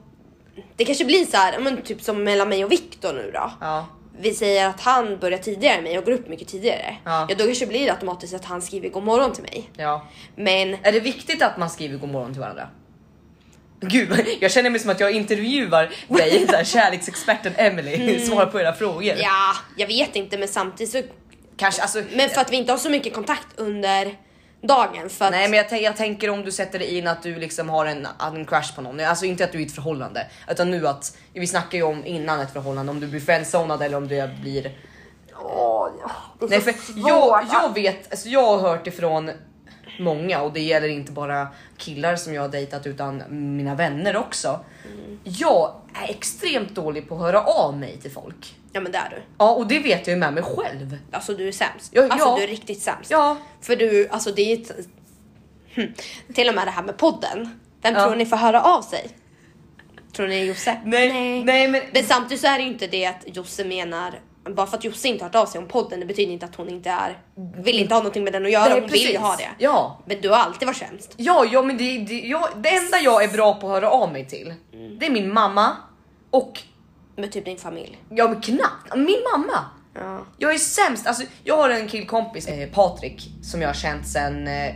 [0.77, 3.53] Det kanske blir så här, men typ som mellan mig och Viktor nu då.
[3.61, 3.87] Ja.
[4.21, 6.97] Vi säger att han börjar tidigare än mig och går upp mycket tidigare.
[7.05, 7.27] Ja.
[7.29, 9.71] Ja, då kanske blir det automatiskt att han skriver god morgon till mig.
[9.77, 10.09] Ja.
[10.37, 12.69] Men Är det viktigt att man skriver god morgon till varandra?
[13.81, 18.73] Gud, jag känner mig som att jag intervjuar dig, där kärleksexperten Emily, svarar på era
[18.73, 19.15] frågor.
[19.19, 21.03] ja, jag vet inte, men samtidigt så.
[21.57, 24.15] Kanske, alltså, Men för att vi inte har så mycket kontakt under
[24.62, 25.11] dagen.
[25.11, 27.68] För att, Nej men jag, jag tänker om du sätter dig in att du liksom
[27.68, 29.01] har en, en crush på någon.
[29.01, 30.27] Alltså inte att du är i ett förhållande.
[30.49, 33.96] Utan nu att, vi snackar ju om innan ett förhållande, om du blir friendzonad eller
[33.96, 34.73] om du blir...
[35.42, 36.75] Åh, ja, det är Nej för
[37.09, 39.31] jag, jag vet, alltså jag har hört ifrån
[39.98, 43.22] många och det gäller inte bara killar som jag har dejtat utan
[43.57, 44.61] mina vänner också.
[45.24, 48.55] Jag är extremt dålig på att höra av mig till folk.
[48.72, 49.22] Ja men det är du.
[49.38, 50.96] Ja och det vet jag ju med mig själv.
[51.11, 51.90] Alltså du är sämst.
[51.94, 52.37] Ja, alltså ja.
[52.37, 53.11] du är riktigt sämst.
[53.11, 54.72] Ja, För du, alltså det är ett,
[55.74, 55.92] hm.
[56.35, 57.61] Till och med det här med podden.
[57.83, 58.05] Vem Ja.
[58.05, 59.09] tror ni får höra av sig?
[60.12, 60.81] Tror ni Josse?
[60.85, 64.20] nej, nej, men Men samtidigt så är det ju inte det att Josse menar
[64.55, 66.55] bara för att Josse inte har hört av sig om podden, det betyder inte att
[66.55, 67.19] hon inte är
[67.57, 68.65] vill inte ha någonting med den att göra.
[68.65, 69.19] Nej, hon vill precis.
[69.19, 69.49] ha det.
[69.59, 69.99] Ja.
[70.07, 71.15] Men du har alltid varit sämst.
[71.17, 74.13] Ja, ja men det, det, jag, det enda jag är bra på att höra av
[74.13, 74.55] mig till,
[75.01, 75.77] det är min mamma
[76.31, 76.63] och
[77.17, 77.99] Med typ din familj.
[78.11, 79.65] ja men knappt, min mamma.
[79.95, 80.19] Ja.
[80.39, 84.49] Jag är sämst, alltså jag har en killkompis, eh, Patrik, som jag har känt sen,
[84.49, 84.75] eh,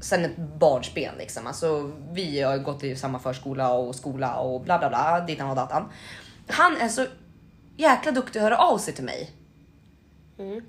[0.00, 1.46] sen ett barnsben liksom.
[1.46, 5.56] Alltså vi har gått i samma förskola och skola och bla bla bla, dittan och
[5.56, 5.88] datan.
[6.46, 7.06] Han är så
[7.78, 9.30] jäkla duktig att höra av sig till mig.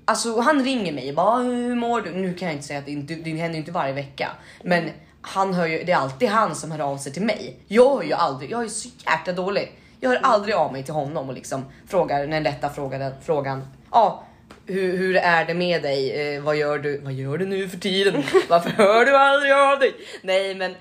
[0.04, 2.10] Alltså han ringer mig och bara hur mår du?
[2.10, 4.28] Nu kan jag inte säga att det, inte- det händer inte varje vecka,
[4.64, 7.56] men han hör ju, det är alltid han som hör av sig till mig.
[7.66, 9.72] Jag hör ju aldrig, jag är så jäkla dålig.
[10.00, 14.24] Jag hör aldrig av mig till honom och liksom frågar den lätta frågan, frågan ja,
[14.66, 16.34] hur, hur är det med dig?
[16.34, 16.98] Eh, vad gör du?
[17.00, 18.22] Vad gör du nu för tiden?
[18.48, 19.94] Varför hör du aldrig av dig?
[20.22, 20.74] Nej, men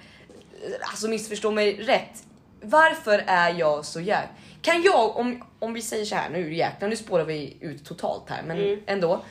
[0.82, 2.24] alltså missförstå mig rätt.
[2.62, 4.28] Varför är jag så jäkla...
[4.62, 8.30] Kan jag, om, om vi säger så här nu jäklar, nu spårar vi ut totalt
[8.30, 9.22] här, men ändå.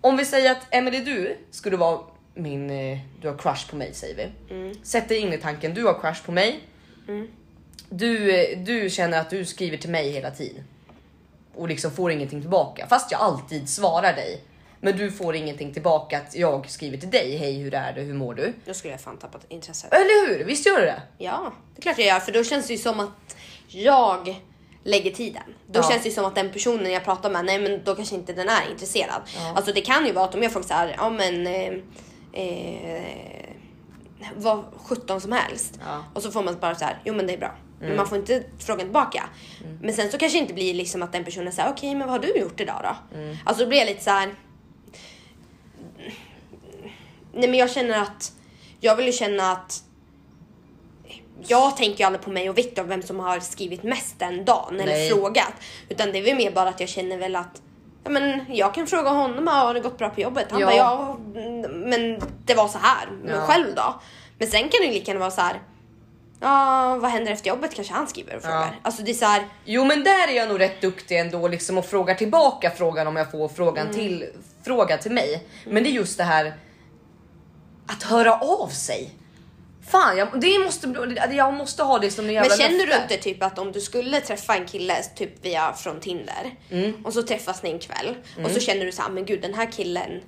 [0.00, 2.00] Om vi säger att Emily du skulle vara
[2.34, 4.54] min, eh, du har crush på mig säger vi.
[4.82, 6.60] Sätt dig in i tanken, du har crush på mig.
[7.88, 10.64] Du, eh, du känner att du skriver till mig hela tiden.
[11.54, 12.86] Och liksom får ingenting tillbaka.
[12.86, 14.40] Fast jag alltid svarar dig.
[14.80, 17.36] Men du får ingenting tillbaka att jag skriver till dig.
[17.36, 18.52] Hej hur är det, hur mår du?
[18.64, 19.92] Då skulle jag fan tappat intresset.
[19.92, 20.44] Eller hur?
[20.44, 21.02] Visst gör du det?
[21.18, 22.20] Ja, det är klart jag gör.
[22.20, 23.36] För då känns det ju som att
[23.68, 24.36] jag
[24.88, 25.42] lägger tiden.
[25.66, 25.90] Då Ja.
[25.90, 28.48] känns det som att den personen jag pratar med, nej men då kanske inte den
[28.48, 29.22] är intresserad.
[29.54, 31.72] Alltså det kan ju vara att om jag frågar så här, ja men eh,
[32.32, 33.50] eh,
[34.36, 35.78] vad 17 som helst.
[35.86, 36.04] Ja.
[36.14, 37.54] Och så får man bara så här, jo men det är bra.
[37.80, 39.24] Men man får inte frågan tillbaka.
[39.82, 42.10] Men sen så kanske det inte blir liksom att den personen säger okej men vad
[42.10, 43.18] har du gjort idag då?
[43.44, 44.34] Alltså då blir jag lite så här.
[47.34, 48.32] Nej men jag känner att
[48.80, 49.82] jag vill ju känna att
[51.46, 54.74] jag tänker ju aldrig på mig och Viktor vem som har skrivit mest den dagen
[54.80, 55.08] eller Nej.
[55.10, 55.52] frågat.
[55.88, 57.62] Utan det är väl mer bara att jag känner väl att
[58.04, 60.46] ja, men jag kan fråga honom, har det gått bra på jobbet?
[60.50, 60.66] Han Ja.
[60.66, 63.08] bara ja, mm, men det var så här.
[63.22, 63.40] Men Ja.
[63.46, 64.00] själv då?
[64.38, 65.62] Men sen kan det ju lika gärna vara så här.
[66.40, 68.80] Ja, vad händer efter jobbet kanske han skriver och frågar.
[68.82, 69.48] Alltså det är så här.
[69.64, 73.16] Jo men där är jag nog rätt duktig ändå liksom och frågar tillbaka frågan om
[73.16, 74.24] jag får frågan till
[74.64, 75.44] fråga till mig.
[75.66, 76.54] Men det är just det här
[77.86, 79.10] att höra av sig.
[79.88, 82.86] Fan, jag, det måste, bli- jag måste ha det som en jävla Men känner du
[82.86, 83.02] löfte.
[83.14, 87.06] inte typ att om du skulle träffa en kille typ via från Tinder Mm.
[87.06, 89.54] och så träffas ni en kväll och så känner du så här, men gud den
[89.54, 90.20] här killen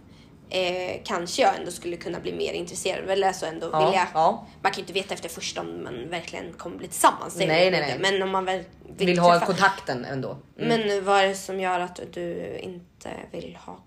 [0.50, 4.08] eh, kanske jag ändå skulle kunna bli mer intresserad eller så ändå Ja, vilja.
[4.14, 4.46] ja.
[4.62, 7.36] Man kan ju inte veta efter första om man verkligen kommer bli tillsammans.
[7.36, 7.96] Nej, nej, nej.
[8.00, 8.64] Men om man väl
[8.96, 9.46] vill, Vill ha träffa.
[9.46, 10.36] kontakten ändå.
[10.58, 10.80] Mm.
[10.80, 13.78] Men vad är det som gör att du inte vill ha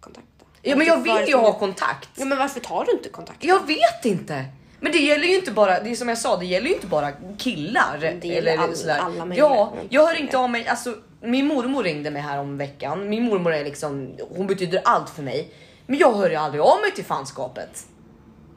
[0.00, 0.26] kontakt?
[0.62, 2.08] Ja men jag vill ju ha kontakt.
[2.16, 3.44] Ja men varför tar du inte kontakt?
[3.44, 4.44] Jag vet inte.
[4.84, 6.86] Men det gäller ju inte bara, det är som jag sa, det gäller ju inte
[6.86, 8.16] bara killar.
[8.20, 8.98] Det gäller all- sådär.
[8.98, 9.46] alla möjliga.
[9.48, 10.68] Ja, jag hör inte av mig.
[10.68, 13.08] Alltså, min mormor ringde mig här om veckan.
[13.08, 15.48] Min mormor är liksom, hon betyder allt för mig.
[15.86, 17.86] Men jag hör ju aldrig av mig till fanskapet.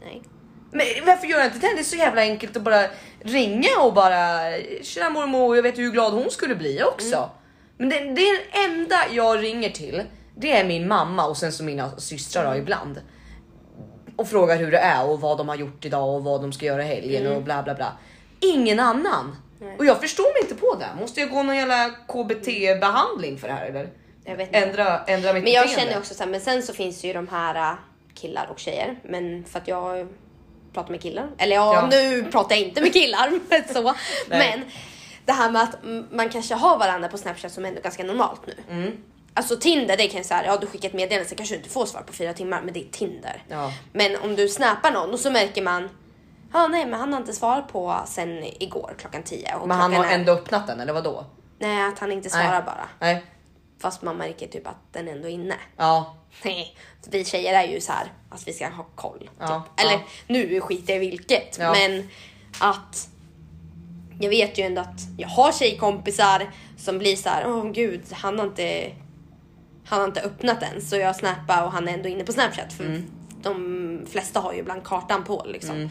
[0.02, 0.22] Nej.
[0.72, 1.74] Men varför gör jag inte det?
[1.76, 2.86] Det är så jävla enkelt att bara
[3.22, 4.40] ringa och bara
[4.82, 7.16] tjena mormor, jag vet hur glad hon skulle bli också.
[7.18, 7.30] Mm.
[7.78, 10.02] Men det, det är den enda jag ringer till.
[10.38, 12.60] Det är min mamma och sen så mina systrar Mm.
[12.60, 13.02] ibland.
[14.16, 16.66] Och frågar hur det är och vad de har gjort idag och vad de ska
[16.66, 17.38] göra i helgen Mm.
[17.38, 17.92] och bla bla bla.
[18.40, 19.36] Ingen annan.
[19.78, 20.88] Och jag förstår mig inte på det.
[21.02, 22.46] Måste jag gå någon jävla KBT
[22.80, 23.90] behandling för det här eller?
[24.24, 24.60] Jag vet inte.
[24.60, 25.86] Ändra, ändra mitt Men jag beteende.
[25.86, 27.78] känner också så här, men sen så finns det ju de här äh,
[28.14, 29.00] killar och tjejer.
[29.04, 30.08] Men för att jag
[30.74, 31.30] pratar med killar.
[31.38, 31.88] Eller ja, Ja.
[31.92, 33.32] nu pratar jag inte med killar.
[33.50, 33.82] men så.
[33.84, 33.96] Nej.
[34.58, 34.62] Men
[35.26, 35.76] det här med att
[36.12, 38.54] man kanske har varandra på Snapchat som ändå är ganska normalt nu.
[38.70, 38.92] Mm.
[39.38, 41.70] Alltså Tinder, det kan jag säga, ja du skickar ett meddelande så kanske du inte
[41.70, 43.44] får svar på fyra timmar, men det är Tinder.
[43.48, 43.74] Ja.
[43.94, 45.90] Men om du snappar någon och så märker man,
[46.54, 49.56] ja nej men han har inte svarat på sen igår klockan 10.
[49.56, 51.26] Och Men han har är- ändå öppnat den eller vad då?
[51.60, 52.90] Nej, att han inte svarar bara.
[53.00, 53.24] Nej.
[53.80, 55.56] Fast man märker typ att den ändå är inne.
[55.78, 56.16] Ja.
[56.44, 56.78] Nej,
[57.10, 59.30] vi tjejer är ju så här att vi ska ha koll.
[59.40, 59.86] Ja, typ.
[59.86, 60.02] Eller ja.
[60.28, 61.58] nu skiter jag i vilket.
[61.60, 61.74] Ja.
[61.74, 62.10] Men
[62.60, 63.08] att
[64.20, 68.40] jag vet ju ändå att jag har tjejkompisar som blir så här, åh gud, han
[68.40, 68.92] har inte
[69.86, 72.74] han har inte öppnat den så jag snappar och han är ändå inne på snapchat
[72.74, 73.06] för Mm.
[73.42, 75.90] de flesta har ju ibland kartan på liksom.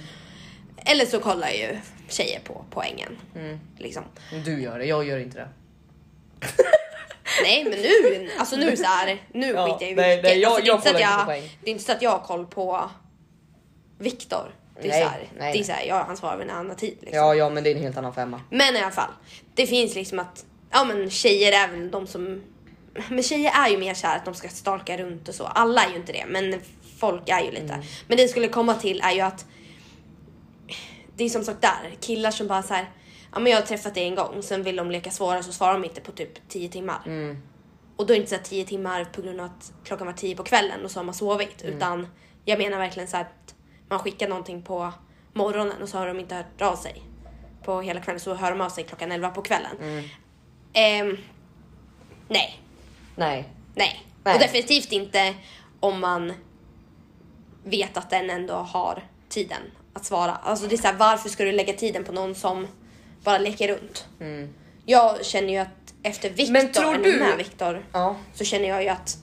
[0.77, 1.79] Eller så kollar ju
[2.09, 3.17] tjejer på poängen.
[3.37, 3.61] Mm.
[3.79, 4.03] Liksom.
[4.45, 5.49] Du gör det, jag gör inte det.
[7.43, 10.53] Nej men nu, alltså nu så här, nu Ja, skiter jag i nej, nej, jag-
[10.71, 11.59] alltså, det, är jag jag, poäng.
[11.63, 12.91] det är inte så att jag har koll på
[13.99, 14.55] Viktor.
[14.83, 15.53] Det är Nej, så här, nej.
[15.53, 16.97] det är så här, ja, han svarar vid en annan tid.
[17.01, 17.19] Liksom.
[17.19, 18.41] Ja, ja, men det är en helt annan femma.
[18.51, 19.11] Men i alla fall,
[19.55, 22.43] det finns liksom att ja men tjejer är väl de som
[23.09, 25.45] men tjejer är ju mer såhär att de ska stalka runt och så.
[25.45, 26.61] Alla är ju inte det, men
[26.99, 27.73] folk är ju lite.
[27.73, 27.87] Mm.
[28.07, 29.47] Men det jag skulle komma till är ju att
[31.17, 32.91] det är som sagt där, killar som bara så här.
[33.33, 35.73] ja men jag har träffat dig en gång, sen vill de leka svåra så svarar
[35.73, 37.03] de inte på typ 10 timmar.
[37.07, 37.43] Mm.
[37.97, 40.15] Och då är det inte så här 10 timmar på grund av att klockan var
[40.15, 41.63] 10 på kvällen och så har man sovit.
[41.63, 41.77] Mm.
[41.77, 42.07] Utan
[42.45, 43.55] jag menar verkligen så här att
[43.89, 44.93] man skickar någonting på
[45.33, 47.03] morgonen och så har de inte hört av sig.
[47.65, 49.77] På hela kvällen så hör de av sig klockan 11 på kvällen.
[49.81, 50.05] Mm.
[50.73, 51.17] Ehm,
[52.29, 52.64] nej,
[53.17, 53.49] Nej.
[53.75, 54.35] nej, Nej.
[54.35, 55.35] Och definitivt inte
[55.81, 56.33] om man
[57.65, 59.61] vet att den ändå har tiden
[59.93, 60.33] att svara.
[60.43, 62.67] Alltså det är så här, varför ska du lägga tiden på någon som
[63.25, 64.07] bara leker runt?
[64.87, 66.37] Jag känner ju att efter Mm.
[66.67, 68.17] Viktor, du- med Viktor, Ja.
[68.35, 69.17] så känner jag ju att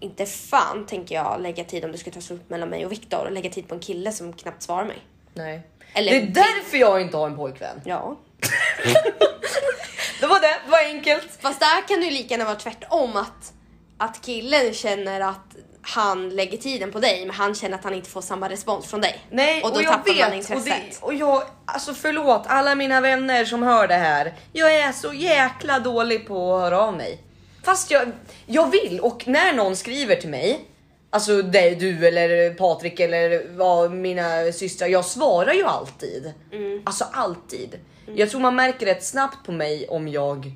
[0.00, 3.24] inte fan tänker jag lägga tid om det skulle ta slut mellan mig och Viktor
[3.26, 4.98] och lägga tid på en kille som knappt svarar mig.
[5.34, 5.62] Nej.
[5.94, 7.80] Eller- det är därför jag inte har en pojkvän.
[7.84, 8.16] Ja.
[10.20, 11.28] Det var det, det var enkelt.
[11.40, 13.52] Fast där kan det ju lika gärna vara tvärtom att,
[13.98, 18.10] att killen känner att han lägger tiden på dig men han känner att han inte
[18.10, 19.20] får samma respons från dig.
[19.30, 20.28] Nej, och då och jag tappar man vet.
[20.28, 20.90] Och, intresset.
[20.90, 24.34] det, och jag, alltså förlåt alla mina vänner som hör det här.
[24.52, 27.18] Jag är så jäkla dålig på att höra av mig.
[27.62, 28.12] Fast jag,
[28.46, 30.69] jag vill och när någon skriver till mig,
[31.10, 36.32] alltså det, du eller Patrik eller vad, mina systrar, jag svarar ju alltid.
[36.52, 36.82] Mm.
[36.84, 37.78] Alltså alltid.
[38.14, 40.52] Jag tror man märker rätt snabbt på mig om jag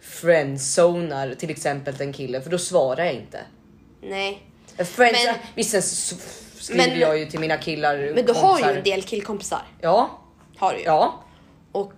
[0.00, 3.40] friendzonar till exempel en kille för då svarar jag inte.
[4.02, 4.42] Nej.
[4.76, 8.12] Friends, Men- visst sen skriver Men- jag ju till mina killar.
[8.14, 9.62] Men du har ju en del killkompisar.
[9.80, 10.20] Ja,
[10.56, 10.84] Har du ju.
[10.84, 11.24] ja.
[11.72, 11.92] Och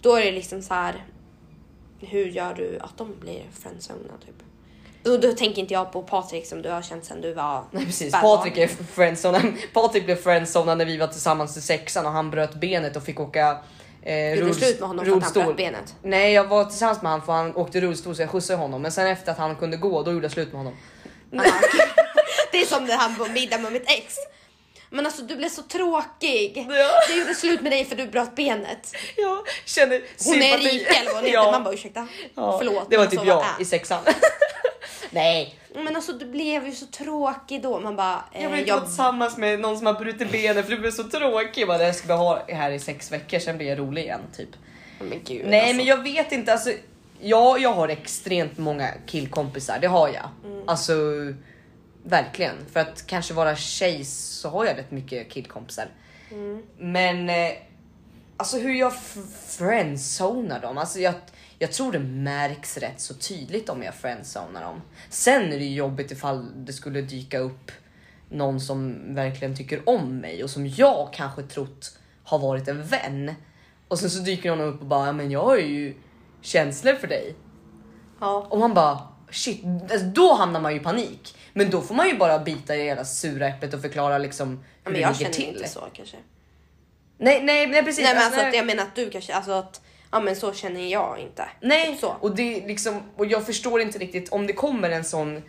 [0.00, 1.04] då är det liksom så här.
[2.00, 4.34] Hur gör du att de blir friendzonade typ?
[5.06, 7.86] Och då tänker inte jag på Patrik som du har känt sen du var Nej
[7.86, 8.36] precis, spädbarn.
[8.36, 9.42] Patrik är friendzonad.
[9.72, 13.20] Patrik blev friendzonad när vi var tillsammans i sexan och han bröt benet och fick
[13.20, 13.58] åka
[14.02, 15.94] eh, Gjorde du slut med honom för att han bröt benet?
[16.02, 18.82] Nej jag var tillsammans med honom för han åkte rullstol så jag skjutsade honom.
[18.82, 20.76] Men sen efter att han kunde gå då gjorde jag slut med honom.
[21.34, 21.44] Aha.
[22.52, 24.14] det är som det här på middag med mitt ex.
[24.96, 26.66] Men alltså du blev så tråkig.
[26.68, 26.74] Ja.
[27.08, 28.96] Jag gjorde slut med dig för du bröt benet.
[29.16, 30.68] Jag känner Hon är sympati.
[30.78, 31.32] rik eller vad hon.
[31.32, 31.50] Ja.
[31.52, 32.08] Man bara ursäkta.
[32.34, 32.90] Ja, Förlåt.
[32.90, 34.02] Det var typ så jag i sexan.
[35.10, 37.80] Nej, Men alltså du blev ju så tråkig då.
[37.80, 38.24] Man bara.
[38.32, 40.78] jag Eh, vill inte jag, vara tillsammans med någon som har brutit benet för du
[40.80, 41.60] blir så tråkig.
[41.62, 44.20] Jag bara, jag ska bara ha här i sex veckor sen blir jag rolig igen
[44.36, 44.48] typ.
[44.98, 45.76] men gud, Nej alltså.
[45.76, 46.70] men jag vet inte, alltså,
[47.20, 50.28] jag, jag har extremt många killkompisar, det har jag.
[50.66, 50.92] Alltså
[52.08, 52.54] verkligen.
[52.72, 55.88] För att kanske vara tjej så har jag rätt mycket killkompisar.
[56.78, 57.52] Men eh,
[58.36, 58.92] alltså hur jag
[59.46, 61.14] friendzonar dem, alltså jag,
[61.58, 64.82] jag tror det märks rätt så tydligt om jag friendzonar dem.
[65.10, 67.72] Sen är det jobbigt ifall det skulle dyka upp
[68.30, 73.34] någon som verkligen tycker om mig och som jag kanske trott har varit en vän.
[73.88, 75.94] Och sen så dyker någon upp och bara, "Ja, men jag har ju
[76.40, 77.34] känslor för dig.
[78.20, 78.46] Ja.
[78.50, 78.98] Och man bara,
[79.30, 81.36] shit, alltså, då hamnar man ju i panik.
[81.56, 84.56] Men då får man ju bara bita i hela sura äpplet och förklara liksom hur
[84.84, 85.56] Ja, det jag ligger känner till.
[85.56, 86.16] inte så kanske.
[87.18, 88.04] Nej, nej, nej precis.
[88.04, 89.80] Nej men Alltså, alltså att jag menar att du kanske, alltså att
[90.12, 91.48] ja men så känner jag inte.
[91.60, 92.16] Nej, Typ så.
[92.20, 95.42] och det är liksom och jag förstår inte riktigt om det kommer en sån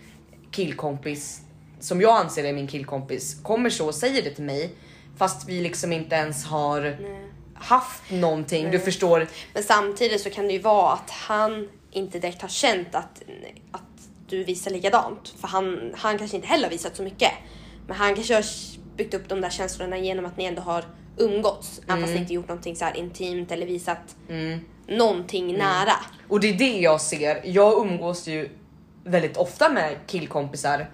[0.51, 1.41] killkompis
[1.79, 4.71] som jag anser är min killkompis kommer så och säger det till mig
[5.17, 6.97] fast vi liksom inte ens har
[7.55, 8.71] haft någonting.
[8.71, 9.27] Du förstår.
[9.53, 13.21] Men samtidigt så kan det ju vara att han inte direkt har känt att,
[13.71, 13.81] att
[14.27, 15.29] du visar likadant.
[15.39, 17.31] För han, han kanske inte heller har visat så mycket.
[17.87, 18.45] Men han kanske har
[18.97, 20.85] byggt upp de där känslorna genom att ni ändå har
[21.17, 21.81] umgåtts.
[21.87, 24.15] Även fast ni inte gjort någonting så här intimt eller visat
[24.87, 25.93] någonting nära.
[26.27, 27.41] Och det är det jag ser.
[27.43, 28.49] Jag umgås ju
[29.03, 30.89] väldigt ofta med killkompisar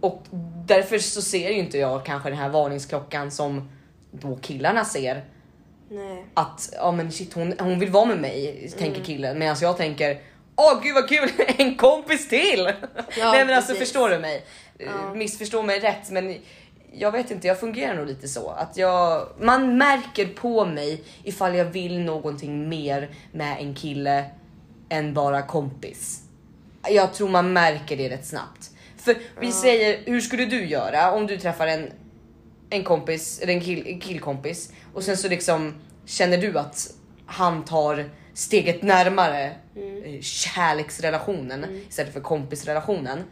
[0.00, 0.22] och
[0.66, 3.68] därför så ser ju inte jag kanske den här varningsklockan som
[4.10, 5.24] då killarna ser.
[5.88, 6.24] Nej.
[6.34, 9.04] att ja men shit hon, hon vill vara med mig tänker Mm.
[9.04, 10.20] killen medan jag tänker
[10.56, 12.64] åh gud vad kul en kompis till.
[13.18, 13.88] Nej men alltså precis.
[13.88, 14.44] förstår du mig?
[15.14, 16.36] Missförstå mig rätt men
[16.92, 21.56] jag vet inte, jag fungerar nog lite så att jag man märker på mig ifall
[21.56, 24.24] jag vill någonting mer med en kille
[24.88, 26.20] än bara kompis.
[26.88, 28.70] Jag tror man märker det rätt snabbt.
[28.96, 31.90] För vi säger, hur skulle du göra om du träffar en
[32.70, 35.74] en kompis, eller en kill, killkompis och sen så liksom
[36.06, 36.90] känner du att
[37.26, 43.24] han tar steget närmare eh, kärleksrelationen istället för kompisrelationen.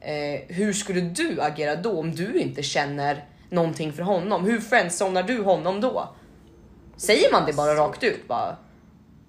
[0.00, 4.44] Eh, hur skulle du agera då om du inte känner någonting för honom?
[4.44, 6.14] Hur friendzonar du honom då?
[6.96, 8.28] Säger man det bara rakt ut?
[8.28, 8.56] Bara,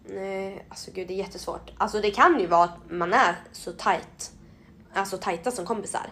[0.10, 1.72] Nej, alltså gud det är jättesvårt.
[1.78, 4.32] Alltså det kan ju vara att man är så tight.
[4.94, 6.10] Alltså tajta som kompisar.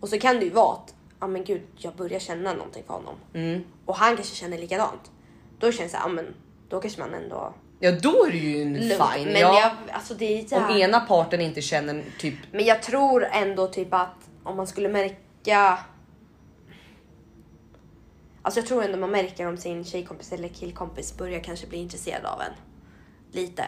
[0.00, 2.94] Och så kan det ju vara att, ja men gud jag börjar känna någonting för
[2.94, 3.14] honom.
[3.84, 5.10] Och han kanske känner likadant.
[5.58, 6.34] Då känns det, ja men
[6.68, 9.02] då kanske man ändå ja då är det ju en lugn.
[9.12, 9.32] fine.
[9.32, 9.60] Men ja.
[9.60, 13.94] jag, alltså det är Om ena parten inte känner typ Men jag tror ändå typ
[13.94, 15.78] att om man skulle märka...
[18.42, 22.24] Alltså jag tror ändå man märker om sin tjejkompis eller killkompis börjar kanske bli intresserad
[22.24, 22.52] av en.
[23.32, 23.64] Lite.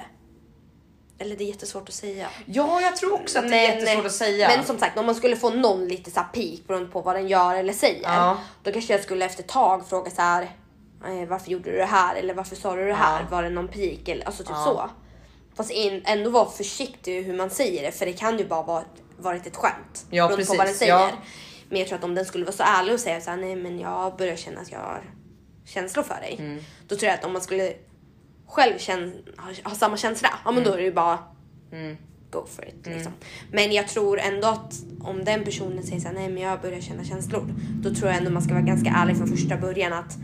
[1.19, 2.29] Eller det är jättesvårt att säga.
[2.47, 4.49] Ja, jag tror också att det är jättesvårt att säga.
[4.49, 7.15] Men som sagt, om man skulle få någon lite så här peak beroende på vad
[7.15, 8.03] den gör eller säger.
[8.03, 8.39] Ja.
[8.63, 10.49] Då kanske jag skulle efter ett tag fråga så här.
[11.05, 12.17] Eh, varför gjorde du det här?
[12.17, 13.27] Eller varför sa du det här?
[13.31, 14.09] Var det någon peak?
[14.09, 14.91] Eller, alltså typ så.
[15.55, 17.93] Fast in, ändå vara försiktig hur man säger det.
[17.93, 18.85] För det kan ju bara vara
[19.19, 20.07] varit ett skämt.
[20.11, 20.93] Ja, beroende på vad den precis, säger.
[20.93, 21.11] ja.
[21.69, 23.57] Men jag tror att om den skulle vara så ärlig och säga så här, nej
[23.57, 25.03] men jag börjar känna att jag har
[25.65, 26.37] känslor för dig.
[26.39, 26.59] Mm.
[26.89, 27.73] Då tror jag att om man skulle
[28.47, 31.19] själv känna, ha, ha samma känsla, ja men då är det ju bara
[32.31, 32.87] go for it.
[32.87, 33.13] Liksom.
[33.53, 37.05] Men jag tror ändå att om den personen säger såhär, nej men jag börjar känna
[37.05, 37.55] känslor.
[37.83, 40.17] Då tror jag ändå man ska vara ganska ärlig från första början att,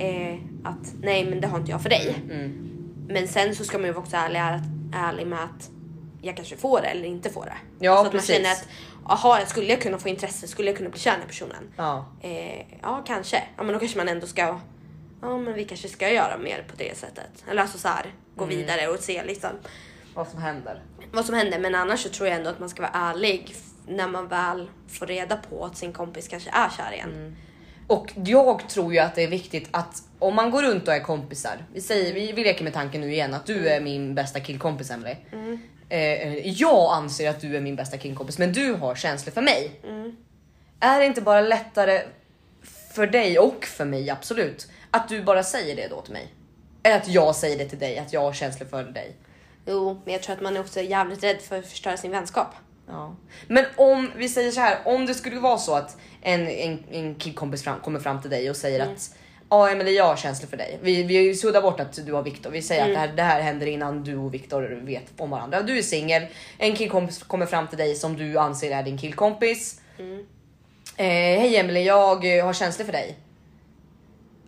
[0.00, 2.14] eh, att nej men det har inte jag för dig.
[3.08, 4.40] Men sen så ska man ju vara också ärlig,
[4.94, 5.70] ärlig med att
[6.22, 7.84] jag kanske får det eller inte får det.
[7.86, 8.28] Ja, så att precis.
[8.30, 8.68] man känner att,
[9.08, 11.68] jaha skulle jag kunna få intresse, skulle jag kunna bli kär i personen?
[11.76, 12.06] Ja.
[12.22, 13.42] Eh, ja kanske.
[13.56, 14.60] Ja men då kanske man ändå ska,
[15.20, 17.44] ja men vi kanske ska göra mer på det sättet.
[17.50, 18.06] Eller alltså så här,
[18.36, 18.56] gå Mm.
[18.56, 19.50] vidare och se liksom
[20.14, 20.82] Vad som händer.
[21.12, 21.58] vad som händer.
[21.58, 23.54] Men annars så tror jag ändå att man ska vara ärlig
[23.88, 27.12] när man väl får reda på att sin kompis kanske är kär igen.
[27.14, 27.36] Mm.
[27.86, 31.00] Och jag tror ju att det är viktigt att om man går runt och är
[31.00, 31.64] kompisar.
[31.72, 34.90] Vi säger, vi, vi leker med tanken nu igen att du är min bästa killkompis
[34.90, 35.16] Emily.
[35.88, 39.42] Eh, eh, jag anser att du är min bästa killkompis men du har känslor för
[39.42, 39.80] mig.
[40.80, 42.02] Är det inte bara lättare
[42.94, 46.34] för dig och för mig absolut att du bara säger det då till mig?
[46.82, 49.16] Eller att jag säger det till dig att jag har känslor för dig.
[49.66, 52.54] Jo, men jag tror att man är också jävligt rädd för att förstöra sin vänskap.
[52.88, 53.16] Ja.
[53.48, 57.14] Men om vi säger så här, om det skulle vara så att en, en, en
[57.14, 59.16] killkompis fram, kommer fram till dig och säger att
[59.50, 60.78] ja Emelie jag har känslor för dig.
[60.82, 62.50] Vi, vi suddar bort att du har Viktor.
[62.50, 65.62] Vi säger att det här, det här händer innan du och Viktor vet om varandra.
[65.62, 66.26] Du är singel,
[66.58, 69.80] en killkompis kommer fram till dig som du anser är din killkompis.
[70.96, 71.04] Eh,
[71.40, 73.18] Hej Emelie jag eh, har känslor för dig.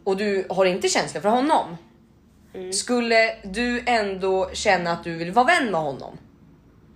[0.04, 1.76] Och du har inte känslor för honom.
[2.72, 6.18] Skulle du ändå känna att du vill vara vän med honom?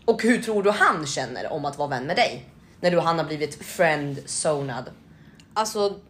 [0.04, 2.44] Och hur tror du han känner om att vara vän med dig?
[2.80, 4.90] När du han har blivit friend-zonad.
[5.54, 6.00] Alltså,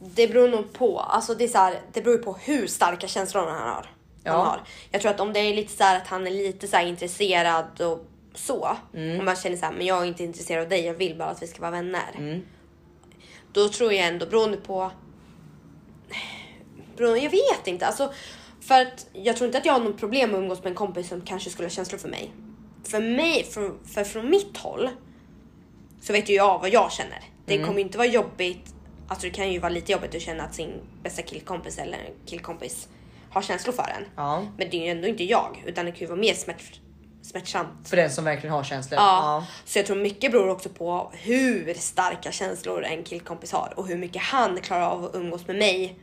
[0.00, 1.00] det beror nog på.
[1.00, 3.90] Alltså det, är så här, det beror på hur starka känslor han har.
[4.22, 4.32] Ja.
[4.32, 4.62] Han har.
[4.90, 6.86] Jag tror att om det är lite så här att han är lite så här
[6.86, 8.76] intresserad och så.
[8.92, 11.28] Om man känner så här, men jag är inte intresserad av dig, jag vill bara
[11.28, 12.42] att vi ska vara vänner.
[13.52, 14.90] Då tror jag ändå, beroende på...
[16.96, 17.86] Beroende, jag vet inte.
[17.86, 18.12] Alltså,
[18.60, 20.74] för att jag tror inte att jag har något problem med att umgås med en
[20.74, 22.32] kompis som kanske skulle ha känslor för mig.
[22.84, 24.90] För mig, för, för från mitt håll
[26.00, 27.20] så vet ju jag vad jag känner.
[27.46, 28.74] Det kommer ju inte vara jobbigt.
[29.08, 32.88] Alltså det kan ju vara lite jobbigt att känna att sin bästa killkompis eller killkompis
[33.30, 34.04] har känslor för en.
[34.16, 34.46] Ja.
[34.58, 36.80] Men det är ju ändå inte jag utan det kan ju vara mer smärt,
[37.22, 37.88] smärtsamt.
[37.88, 39.00] För den som verkligen har känslor.
[39.00, 39.46] Ja.
[39.64, 43.96] Så jag tror mycket beror också på hur starka känslor en killkompis har och hur
[43.96, 45.98] mycket han klarar av att umgås med mig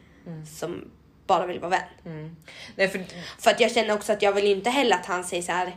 [0.57, 0.91] som
[1.27, 2.35] bara vill vara vän.
[2.75, 3.05] Nej, för,
[3.39, 5.75] För att jag känner också att jag vill inte heller att han säger så här.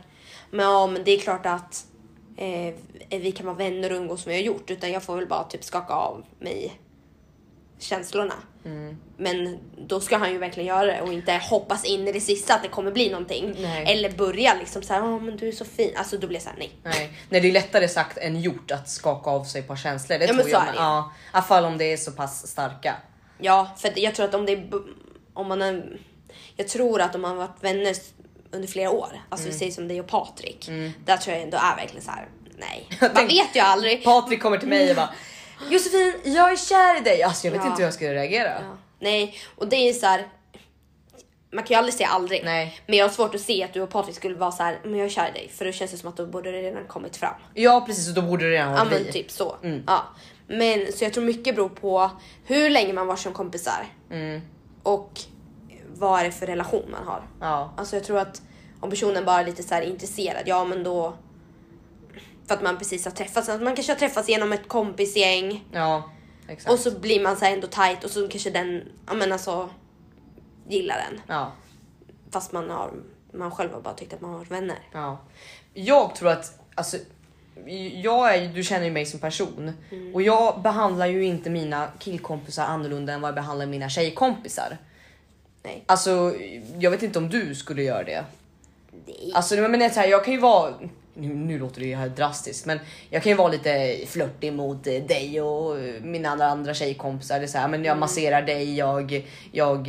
[0.51, 1.85] Men ja, men det är klart att
[2.37, 2.73] eh,
[3.19, 4.71] vi kan vara vänner och umgås som vi har gjort.
[4.71, 6.79] Utan jag får väl bara typ skaka av mig
[7.79, 8.33] känslorna.
[9.17, 12.55] Men då ska han ju verkligen göra det och inte hoppas in i det sista
[12.55, 13.55] att det kommer bli någonting.
[13.59, 13.91] Nej.
[13.93, 15.91] Eller börja liksom så här, "Åh, men du är så fin.
[15.95, 16.71] Alltså då blir jag så här, nej.
[16.83, 17.13] nej.
[17.29, 20.17] nej, det är lättare sagt än gjort att skaka av sig par känslor.
[20.19, 20.67] Det Ja, men tror så jag.
[20.67, 20.77] är det.
[20.77, 22.95] Ja, I alla fall om det är så pass starka.
[23.37, 24.69] Ja, för jag tror att om det är,
[25.33, 25.99] om man är,
[26.55, 27.95] jag tror att om man varit vänner
[28.51, 30.69] under flera år, alltså vi säger som dig och Patrik,
[31.05, 32.27] där tror jag ändå är verkligen så här.
[32.57, 32.87] nej.
[33.15, 34.03] Man vet ju aldrig.
[34.03, 35.09] Patrik kommer till mig och bara
[35.69, 37.23] Josefin, jag är kär i dig.
[37.23, 37.67] Alltså jag vet Ja.
[37.67, 38.49] inte hur jag ska reagera.
[38.49, 38.77] Ja.
[38.99, 40.27] Nej, och det är så här.
[41.53, 42.41] Man kan ju aldrig säga aldrig.
[42.45, 42.79] Nej.
[42.87, 44.95] Men jag har svårt att se att du och Patrik skulle vara så här, men
[44.95, 45.49] jag är kär i dig.
[45.53, 47.33] För då känns det som att då borde det redan kommit fram.
[47.53, 49.11] Ja precis, och då borde det redan ha Ja varit men vi.
[49.11, 49.55] typ så.
[49.87, 50.03] Ja.
[50.47, 52.11] Men så jag tror mycket beror på
[52.45, 53.85] hur länge man var som kompisar.
[54.83, 55.19] Och
[55.97, 57.27] vad är det för relation man har.
[57.41, 57.73] Ja.
[57.77, 58.41] Alltså jag tror att
[58.79, 61.13] om personen bara är lite så intresserad, ja men då
[62.47, 66.03] för att man precis har träffats, att man kanske har träffats genom ett kompisgäng Ja,
[66.47, 66.71] exakt.
[66.73, 69.69] och så blir man så här ändå tight och så kanske den, ja men alltså
[70.67, 71.21] gillar den.
[71.27, 71.51] ja.
[72.31, 72.91] Fast man har,
[73.33, 74.77] man själv har bara tyckt att man har varit vänner.
[74.91, 75.17] Ja.
[75.73, 76.97] Jag tror att, alltså,
[77.93, 79.71] jag är, du känner ju mig som person
[80.13, 84.77] och jag behandlar ju inte mina killkompisar annorlunda än vad jag behandlar mina tjejkompisar.
[85.65, 85.83] Nej.
[85.85, 86.35] Alltså,
[86.79, 88.23] jag vet inte om du skulle göra det.
[89.07, 89.31] Nej.
[89.33, 90.73] Alltså, men är så här, jag kan ju vara,
[91.13, 94.87] nu, nu låter det ju här drastiskt, men jag kan ju vara lite flörtig mot
[94.87, 97.39] eh, dig och eh, mina andra, andra tjejkompisar.
[97.39, 97.85] Det så här, men Mm.
[97.85, 99.85] jag masserar dig, jag, jag eh,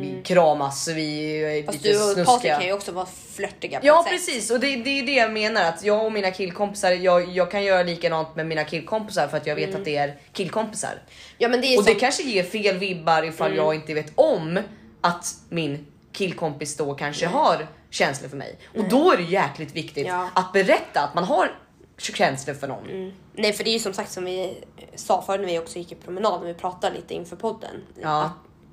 [0.00, 2.24] vi kramas, vi Fast lite du och snuskiga.
[2.34, 5.32] Patrik kan ju också vara flörtiga på Ja precis och det, det är det jag
[5.32, 9.36] menar att jag och mina killkompisar, jag, jag kan göra likadant med mina killkompisar för
[9.36, 9.78] att jag vet Mm.
[9.80, 11.02] att det är killkompisar.
[11.38, 13.64] Ja men det är Och som, det kanske ger fel vibbar ifall Mm.
[13.64, 14.58] jag inte vet om
[15.04, 18.58] att min killkompis då kanske har känslor för mig.
[18.78, 20.28] Och då är det jäkligt viktigt Ja.
[20.34, 21.58] att berätta att man har
[21.98, 23.12] känslor för någon.
[23.32, 25.92] Nej för det är ju som sagt som vi sa förut när vi också gick
[25.92, 27.82] i promenad när vi pratade lite inför podden.
[28.02, 28.22] Ja.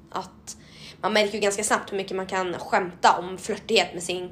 [0.10, 0.58] Att, att
[1.02, 4.30] man märker ju ganska snabbt hur mycket man kan skämta om flörtighet med sin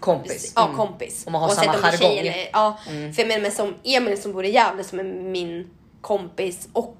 [0.00, 0.52] Kompis.
[0.56, 0.76] ja, Mm.
[0.76, 1.26] kompis.
[1.26, 2.12] Om man har Oavsett samma jargong.
[2.18, 2.26] Mm.
[2.34, 5.70] Eller, ja, För jag menar men som Emil som bor i Gävle som är min
[6.00, 6.96] kompis och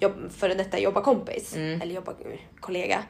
[0.00, 1.80] jobb, före detta jobbarkompis Mm.
[1.82, 3.02] eller jobbarkollega.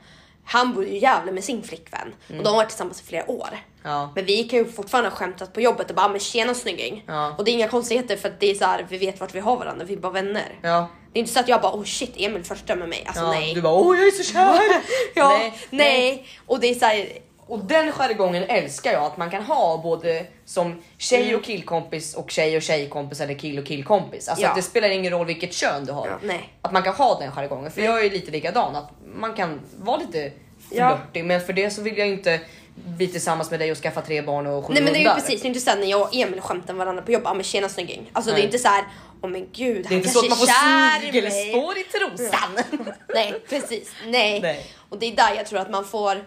[0.46, 3.30] Han bor ju i Gävle med sin flickvän och de har varit tillsammans i flera
[3.30, 3.48] år.
[3.48, 3.60] Mm.
[3.82, 4.12] Ja.
[4.14, 7.04] Men vi kan ju fortfarande ha skämtat på jobbet och bara men tjena snygging.
[7.06, 7.34] Ja.
[7.38, 9.40] Och det är inga konstigheter för att det är så här, vi vet vart vi
[9.40, 10.58] har varandra, vi är bara vänner.
[10.62, 10.88] Ja.
[11.12, 13.04] Det är inte så att jag bara oh shit Emil första med mig.
[13.06, 13.54] Alltså nej.
[13.54, 14.60] Du bara åh jag är så kär!
[15.14, 17.08] ja, Nej, nej, Och det är så här,
[17.48, 21.36] Och den jargongen älskar jag, att man kan ha både som tjej Mm.
[21.36, 24.28] och killkompis och tjej och tjejkompis eller kill och killkompis.
[24.28, 24.48] Alltså Ja.
[24.50, 26.18] att det spelar ingen roll vilket kön du har.
[26.22, 26.34] Ja.
[26.62, 27.70] Att man kan ha den jargongen.
[27.70, 30.32] För jag är lite likadan, att man kan vara lite
[30.70, 30.96] Ja.
[30.98, 32.40] flörtig men för det så vill jag inte
[32.74, 35.14] bli tillsammans med dig och skaffa tre barn och sju Nej men det är ju
[35.14, 37.34] precis, det är inte såhär när jag och Emil skämtar med varandra på jobbet, ah,
[37.34, 38.10] men tjena snygging.
[38.12, 38.42] Alltså det Nej.
[38.42, 38.84] är inte så här,
[39.22, 41.22] åh men gud Det är han inte så att kanske man får är kär i
[41.22, 41.30] mig.
[41.30, 42.80] snigelspår i trosan.
[43.14, 44.40] Nej precis, nej.
[44.40, 44.66] Nej.
[44.88, 46.24] Och det är där jag tror att man får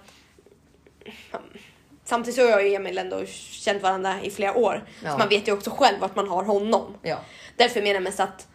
[2.03, 4.83] Samtidigt så har jag och Emil ändå känt varandra i flera år.
[5.03, 5.11] Ja.
[5.11, 6.95] Så man vet ju också själv vart man har honom.
[7.01, 7.17] Ja.
[7.55, 8.47] Därför menar jag mest att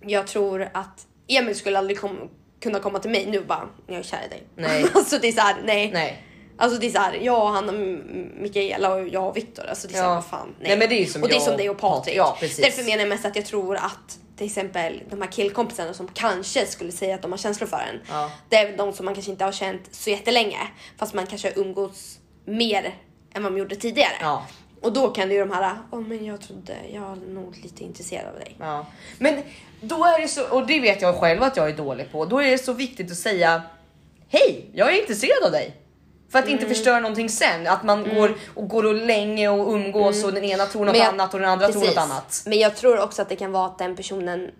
[0.00, 2.18] jag tror att Emil skulle aldrig kom,
[2.60, 4.42] kunna komma till mig nu och bara, jag är kär i dig.
[4.56, 4.84] Nej.
[4.94, 5.90] alltså det är såhär, nej.
[5.92, 6.24] Nej.
[6.60, 9.64] Alltså det är såhär, jag och Hanna M- Mikaela och jag och Viktor.
[9.66, 10.14] Alltså det är såhär, Ja.
[10.14, 10.54] vad fan.
[10.60, 12.16] Nej, men det är som och det är som och dig och Patrik.
[12.16, 12.64] Ja, precis.
[12.64, 16.66] Därför menar jag mest att jag tror att till exempel de här killkompisarna som kanske
[16.66, 18.00] skulle säga att de har känslor för en.
[18.08, 18.30] Ja.
[18.48, 20.58] Det är de som man kanske inte har känt så jättelänge.
[20.98, 22.94] Fast man kanske har umgås mer
[23.34, 24.16] än vad man gjorde tidigare.
[24.20, 24.46] Ja.
[24.80, 27.84] Och då kan det ju de här, åh men jag trodde, jag är nog lite
[27.84, 28.56] intresserad av dig.
[28.58, 28.86] Ja.
[29.18, 29.42] Men
[29.80, 32.38] då är det så, och det vet jag själv att jag är dålig på, då
[32.38, 33.62] är det så viktigt att säga
[34.28, 35.76] Hej, jag är intresserad av dig.
[36.32, 36.74] För att inte Mm.
[36.74, 40.66] förstöra någonting sen, att man går och går och länge och umgås och den ena
[40.66, 41.04] tror något Mm.
[41.04, 41.96] Jag- annat och den andra tror Precis.
[41.96, 42.42] något annat.
[42.46, 44.50] Men jag tror också att det kan vara att den personen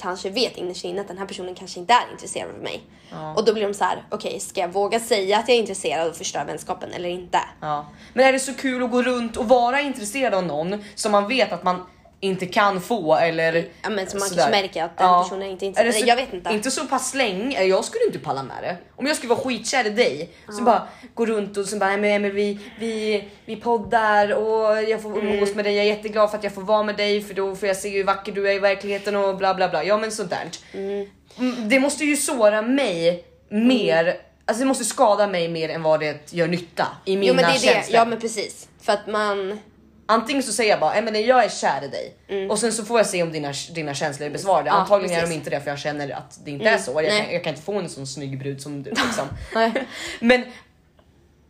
[0.00, 2.82] kanske vet innerst inne att den här personen kanske inte är intresserad av mig.
[3.36, 6.08] Och då blir de så här: okej ska jag våga säga att jag är intresserad
[6.08, 7.40] och förstöra vänskapen eller inte?
[7.60, 7.86] Ja.
[8.14, 11.28] Men är det så kul att gå runt och vara intresserad av någon som man
[11.28, 11.86] vet att man
[12.20, 14.42] inte kan få eller Ja, men som man sådär.
[14.42, 15.94] kanske märker att den personen inte är intresserad.
[15.94, 16.50] det så, Jag vet inte.
[16.54, 18.76] Inte så pass länge, jag skulle inte palla med det.
[18.96, 21.98] Om jag skulle vara skitkär i dig, så bara gå runt och så bara, "Nej,
[21.98, 25.28] men Emil, vi, vi, vi poddar och jag får Mm.
[25.32, 27.56] umgås med dig, jag är jätteglad för att jag får vara med dig för då
[27.56, 29.84] får jag se hur vacker du är i verkligheten och bla bla bla.
[29.84, 30.48] Ja men sånt där.
[30.74, 36.00] Mm, Det måste ju såra mig mer, alltså det måste skada mig mer än vad
[36.00, 37.96] det gör nytta i mina Jo men det är det, känslor.
[37.96, 38.68] ja men precis.
[38.82, 39.58] För att man,
[40.10, 42.16] Antingen så säger jag bara Emelie jag är kär i dig
[42.50, 44.68] och sen så får jag se om dina, dina känslor är besvarade.
[44.68, 44.76] Mm.
[44.76, 45.26] Ja, Antagligen är de.
[45.26, 45.38] Mm.
[45.38, 47.02] inte det för jag känner att det inte är så.
[47.02, 49.28] Jag kan, jag kan inte få en sån snygg brud som du liksom.
[50.20, 50.44] Men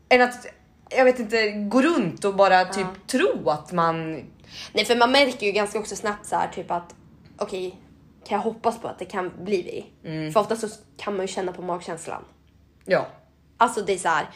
[0.08, 0.46] än att
[0.90, 4.24] jag vet inte gå runt och bara typ tro att man
[4.72, 6.94] nej för man märker ju ganska också snabbt så här typ att
[7.38, 7.78] okej
[8.24, 10.10] kan jag hoppas på att det kan bli vi?
[10.10, 10.32] Mm.
[10.32, 12.24] För ofta så kan man ju känna på magkänslan.
[12.84, 13.06] ja.
[13.60, 14.26] Alltså det är så här,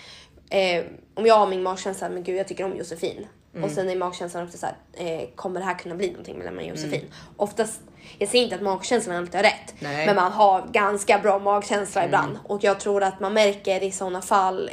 [0.50, 3.26] eh, om jag har min magkänsla, men gud jag tycker om Josefin.
[3.62, 6.54] Och sen är magkänslan också så här, eh, kommer det här kunna bli någonting mellan
[6.54, 7.04] mig och Josefin?
[7.36, 7.80] Oftast,
[8.18, 10.06] jag säger inte att magkänslan alltid har rätt, Nej.
[10.06, 12.38] men man har ganska bra magkänsla ibland.
[12.44, 14.70] Och jag tror att man märker i sådana fall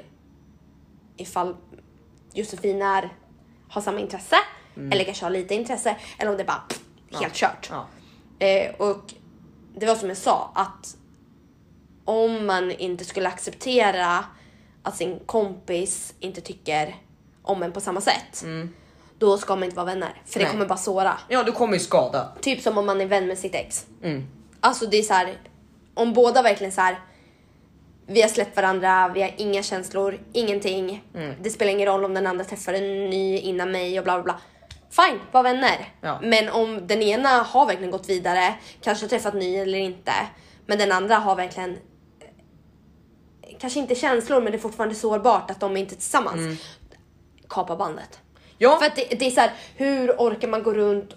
[1.18, 1.56] ifall
[2.34, 3.10] Josefin är,
[3.70, 4.36] har samma intresse,
[4.92, 6.82] eller kanske har lite intresse, eller om det är bara pff,
[7.22, 7.72] helt kört.
[7.72, 7.88] Ja.
[8.46, 9.14] Eh, och
[9.76, 10.96] det var som jag sa att
[12.06, 14.26] om man inte skulle acceptera
[14.84, 16.96] att sin kompis inte tycker
[17.44, 18.46] om en på samma sätt.
[19.18, 20.52] Då ska man inte vara vänner för det Nej.
[20.52, 21.18] kommer bara såra.
[21.28, 22.32] ja, du kommer ju skada.
[22.42, 23.86] Typ som om man är vän med sitt ex.
[24.60, 25.38] Alltså det är så här,
[25.94, 27.00] om båda verkligen så här.
[28.08, 31.04] Vi har släppt varandra, vi har inga känslor, ingenting.
[31.42, 34.24] Det spelar ingen roll om den andra träffar en ny innan mig och bla bla
[34.24, 34.40] bla.
[34.90, 35.94] Fine, var vänner.
[36.02, 36.20] Ja.
[36.24, 40.12] Men om den ena har verkligen gått vidare, kanske träffat ny eller inte,
[40.66, 41.78] men den andra har verkligen eh,
[43.60, 46.60] kanske inte känslor, men det är fortfarande sårbart att de är inte tillsammans.
[47.50, 48.20] Kapa bandet.
[48.58, 51.16] Ja, För att det, det är så här, hur orkar man gå runt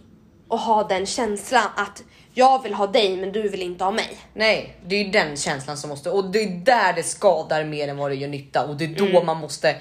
[0.48, 2.02] och ha den känslan att
[2.34, 4.16] jag vill ha dig men du vill inte ha mig.
[4.34, 7.88] nej, det är ju den känslan som måste och det är där det skadar mer
[7.88, 9.26] än vad det gör nytta och det är då Mm.
[9.26, 9.76] man måste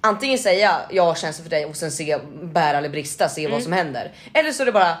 [0.00, 3.52] antingen säga jag har känslor för dig och sen se bära eller brista, se Mm.
[3.52, 4.12] vad som händer.
[4.34, 4.96] Eller så är det bara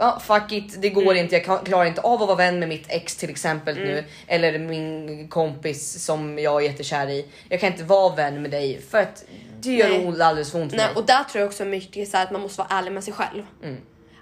[0.00, 1.16] ja, fuck it, det går Mm.
[1.16, 1.36] inte.
[1.36, 5.28] Jag klarar inte av att vara vän med mitt ex till exempel nu eller min
[5.28, 7.26] kompis som jag är jättekär i.
[7.48, 9.24] Jag kan inte vara vän med dig för att
[9.60, 10.22] det gör Nej.
[10.22, 10.96] alldeles för ont för Nej, mig.
[10.96, 13.42] och där tror jag också mycket så att man måste vara ärlig med sig själv.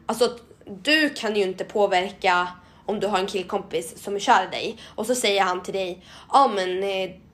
[0.06, 0.38] Alltså att
[0.82, 2.48] du kan ju inte påverka
[2.86, 5.74] om du har en killkompis som är kär i dig och så säger han till
[5.74, 6.80] dig, ja men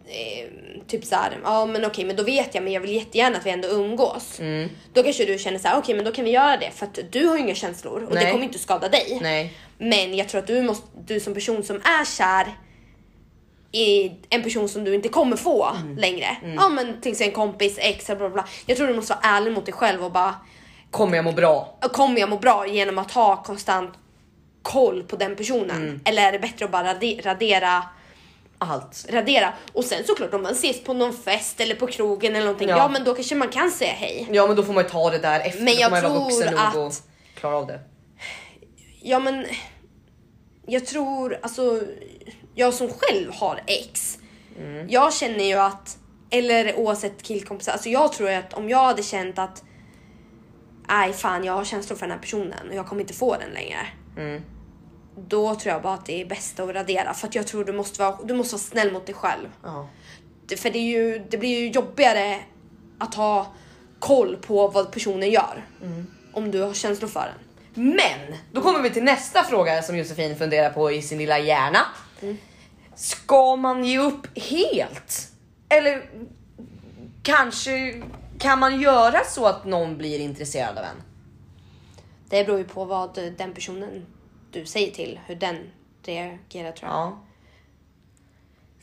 [0.06, 0.50] eh,
[0.86, 3.46] typ så här, ja men okej men då vet jag men jag vill jättegärna att
[3.46, 4.40] vi ändå umgås.
[4.92, 6.98] Då kanske du känner så här, okej men då kan vi göra det för att
[7.10, 8.30] du har ju inga känslor och det Nej.
[8.32, 9.18] kommer inte skada dig.
[9.22, 9.52] Nej.
[9.78, 12.46] Men jag tror att du, måste, du som person som är kär
[13.72, 15.96] i en person som du inte kommer få Mm.
[15.96, 16.36] längre.
[16.56, 18.44] Ja men till exempel en kompis, ex bla bla bla.
[18.66, 20.34] Jag tror du måste vara ärlig mot dig själv och bara
[20.90, 21.78] Kommer jag må bra?
[21.92, 23.90] kommer jag må bra genom att ha konstant
[24.62, 25.70] koll på den personen?
[25.82, 26.00] Mm.
[26.04, 27.82] Eller är det bättre att bara rade- radera
[28.70, 29.06] Allt.
[29.10, 29.52] radera.
[29.72, 32.76] Och sen såklart om man ses på någon fest eller på krogen eller någonting, ja,
[32.76, 32.88] Ja.
[32.88, 34.28] men då kanske man kan säga hej.
[34.32, 35.62] Ja men då får man ju ta det där efter.
[35.62, 37.02] Men Då jag får man vara tror vuxen nog och att-
[37.34, 37.80] klara av det.
[39.02, 39.46] Ja men
[40.66, 41.82] jag tror alltså
[42.54, 44.18] jag som själv har ex.
[44.58, 44.86] Mm.
[44.90, 45.98] Jag känner ju att
[46.30, 49.62] eller oavsett killkompisar, alltså jag tror att om jag hade känt att
[50.88, 53.50] nej fan jag har känslor för den här personen och jag kommer inte få den
[53.50, 53.78] längre.
[54.16, 54.42] Mm.
[55.16, 57.72] Då tror jag bara att det är bäst att radera för att jag tror du
[57.72, 59.48] måste vara, du måste vara snäll mot dig själv.
[59.62, 59.88] Ja.
[60.56, 62.40] För det, är ju, det blir ju jobbigare
[62.98, 63.52] att ha
[63.98, 65.64] koll på vad personen gör.
[66.32, 67.44] Om du har känslor för den.
[67.96, 71.78] Men då kommer vi till nästa fråga som Josefin funderar på i sin lilla hjärna.
[72.94, 75.28] Ska man ge upp helt?
[75.68, 76.10] Eller
[77.22, 78.02] kanske
[78.38, 81.02] kan man göra så att någon blir intresserad av en?
[82.28, 84.06] Det beror ju på vad den personen
[84.54, 85.56] du säger till, hur den
[86.02, 86.98] reagerar tror jag.
[87.00, 87.18] Ja.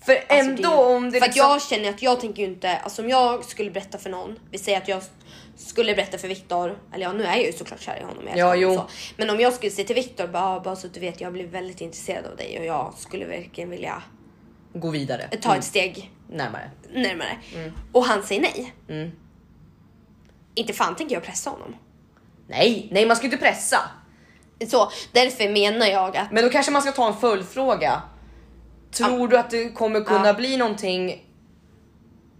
[0.05, 1.45] För Alltså, ändå det, om det För liksom...
[1.45, 4.39] att jag känner att jag tänker ju inte, alltså om jag skulle berätta för någon,
[4.51, 5.03] vi säger att jag
[5.55, 8.23] skulle berätta för Viktor, eller ja nu är jag ju såklart kär i honom.
[8.27, 8.75] jag Ja, jo.
[8.75, 8.85] Så.
[9.17, 11.47] Men om jag skulle säga till Viktor, bara, bara så att du vet, jag blir
[11.47, 14.03] väldigt intresserad av dig och jag skulle verkligen vilja
[14.73, 15.27] Gå vidare.
[15.41, 15.59] ta Mm.
[15.59, 16.71] ett steg Närmare.
[16.93, 17.37] närmare.
[17.91, 18.73] Och han säger nej.
[18.89, 19.11] Mm.
[20.55, 21.75] Inte fan tänker jag pressa honom.
[22.47, 23.77] Nej, nej man ska inte pressa.
[24.69, 28.01] Så därför menar jag att Men då kanske man ska ta en följdfråga.
[28.91, 30.33] Tror du att det kommer kunna Ja.
[30.33, 31.25] bli någonting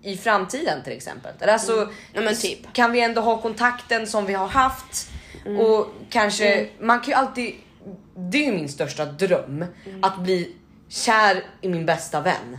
[0.03, 1.31] i framtiden till exempel?
[1.39, 2.73] Eller alltså, Ja, men typ.
[2.73, 5.09] Kan vi ändå ha kontakten som vi har haft?
[5.45, 5.59] Mm.
[5.59, 7.55] Och kanske, man kan ju alltid,
[8.15, 10.03] det är ju min största dröm, Mm.
[10.03, 10.55] att bli
[10.89, 12.57] kär i min bästa vän.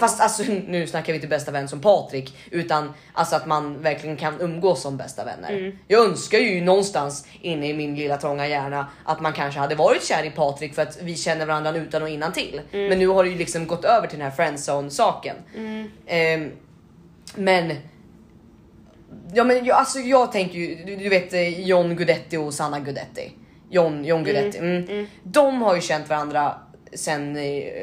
[0.00, 4.16] Fast alltså nu snackar vi inte bästa vän som Patrik utan alltså att man verkligen
[4.16, 5.50] kan umgås som bästa vänner.
[5.50, 5.78] Mm.
[5.88, 10.04] Jag önskar ju någonstans inne i min lilla trånga hjärna att man kanske hade varit
[10.04, 12.60] kär i Patrik för att vi känner varandra utan och innan till.
[12.72, 12.88] Mm.
[12.88, 15.36] Men nu har det ju liksom gått över till den här friendzone saken.
[16.06, 16.50] Ehm,
[17.34, 17.76] men
[19.34, 22.80] Ja men jag, alltså jag tänker ju, du, du vet eh, John Guidetti och Sanna
[22.80, 23.32] Guidetti.
[23.70, 24.58] John, John Guidetti.
[24.58, 25.06] Mm.
[25.22, 26.54] De har ju känt varandra
[26.94, 27.36] sen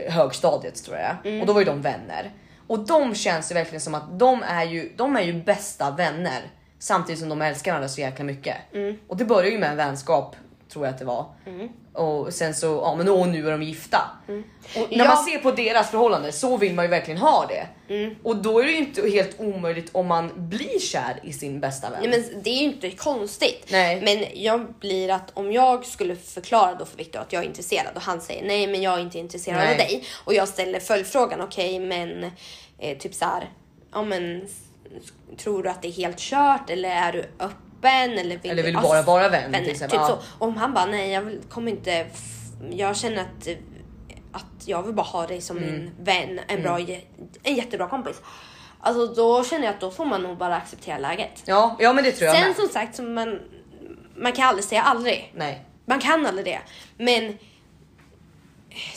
[0.10, 1.16] högstadiet tror jag.
[1.42, 2.32] Och då var ju de vänner.
[2.68, 6.42] Och de känns det verkligen som att de är ju, de är ju bästa vänner.
[6.80, 8.56] Samtidigt som de älskar varandra så jäkla mycket.
[9.08, 10.36] Och det börjar ju med en vänskap
[10.70, 11.26] tror jag att det var.
[11.98, 14.02] Och sen så, ja men och nu är de gifta.
[14.76, 15.06] Och när Ja.
[15.06, 17.68] man ser på deras förhållande så vill man ju verkligen ha det.
[18.24, 21.90] Och då är det ju inte helt omöjligt om man blir kär i sin bästa
[21.90, 22.00] vän.
[22.02, 23.68] Nej, men det är ju inte konstigt.
[23.72, 24.02] Nej.
[24.02, 27.96] Men jag blir att om jag skulle förklara då för Viktor att jag är intresserad
[27.96, 29.72] och han säger nej men jag är inte intresserad Nej.
[29.72, 32.24] av dig och jag ställer följdfrågan okej men
[32.80, 33.50] eh, typ så här,
[33.94, 34.48] ja men
[35.38, 38.76] tror du att det är helt kört eller är du öppen eller vill, Eller vill
[38.76, 39.96] bara vara vän, till Typ så.
[39.96, 40.20] Ja.
[40.40, 42.08] Om han bara nej jag vill, kommer inte,
[42.72, 43.48] jag känner att
[44.32, 45.70] att jag vill bara ha dig som Mm.
[45.72, 47.02] min vän, en, bra, jä-
[47.44, 48.22] en jättebra kompis.
[48.80, 51.44] Alltså då känner jag att då får man nog bara acceptera läget.
[51.46, 52.56] Ja, ja men det tror jag Sen med.
[52.56, 53.40] som sagt, så man,
[54.16, 55.34] man kan aldrig säga aldrig.
[55.36, 55.66] Nej.
[55.86, 56.60] Man kan aldrig det.
[56.98, 57.38] Men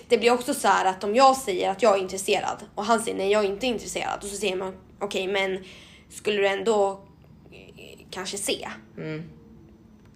[0.09, 3.01] det blir också så här att om jag säger att jag är intresserad och han
[3.01, 5.65] säger nej jag är inte intresserad och så säger man okej men
[6.11, 7.01] skulle du ändå
[8.11, 8.69] kanske se?
[8.97, 9.23] Mm.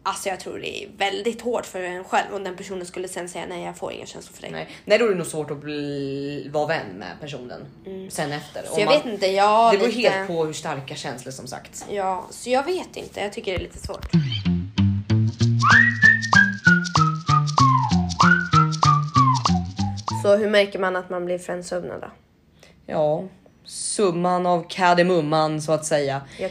[0.07, 3.29] Alltså jag tror det är väldigt hårt för en själv om den personen skulle sen
[3.29, 4.51] säga nej jag får inga känslor för dig.
[4.51, 4.69] Nej.
[4.85, 7.61] Nej då är det nog svårt att bli, vara vän med personen
[8.11, 8.61] sen efter.
[8.61, 8.69] Mm.
[8.69, 10.09] Så Om jag man- vet inte, jag Det beror lite...
[10.11, 11.87] helt på hur starka känslor som sagt.
[11.91, 13.21] Ja, så jag vet inte.
[13.21, 14.07] Jag tycker det är lite svårt.
[20.23, 22.11] Så hur märker man att man blir friendzonad då?
[22.87, 23.25] Ja,
[23.65, 26.21] summan av kardemumman så att säga.
[26.39, 26.51] Jag,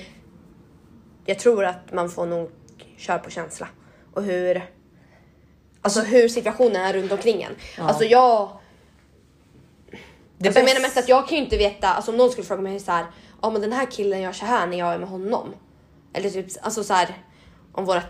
[1.26, 2.50] jag tror att man får nog
[2.98, 3.68] köra på känsla
[4.14, 4.64] och hur
[5.86, 7.56] Alltså hur situationen är runt omkring en.
[7.78, 8.50] Alltså jag...
[10.38, 12.48] Det alltså jag menar mest att jag kan ju inte veta, alltså om någon skulle
[12.48, 13.06] fråga mig så här,
[13.42, 15.54] ja men den här killen gör så här när jag är med honom.
[16.14, 17.18] Eller typ, alltså så här,
[17.74, 18.02] om våra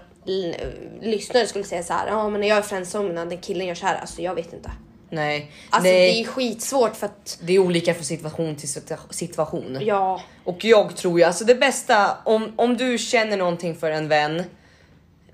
[1.01, 3.85] lyssnare skulle säga så här, ja men när jag är friendzonad, den killen gör så
[3.85, 4.71] här, alltså jag vet inte.
[5.13, 6.11] Nej, Alltså nej.
[6.13, 9.77] det är skitsvårt för att, Det är olika från situation till situa- situation.
[9.81, 14.07] ja, Och jag tror ju alltså det bästa om, om du känner någonting för en
[14.07, 14.43] vän.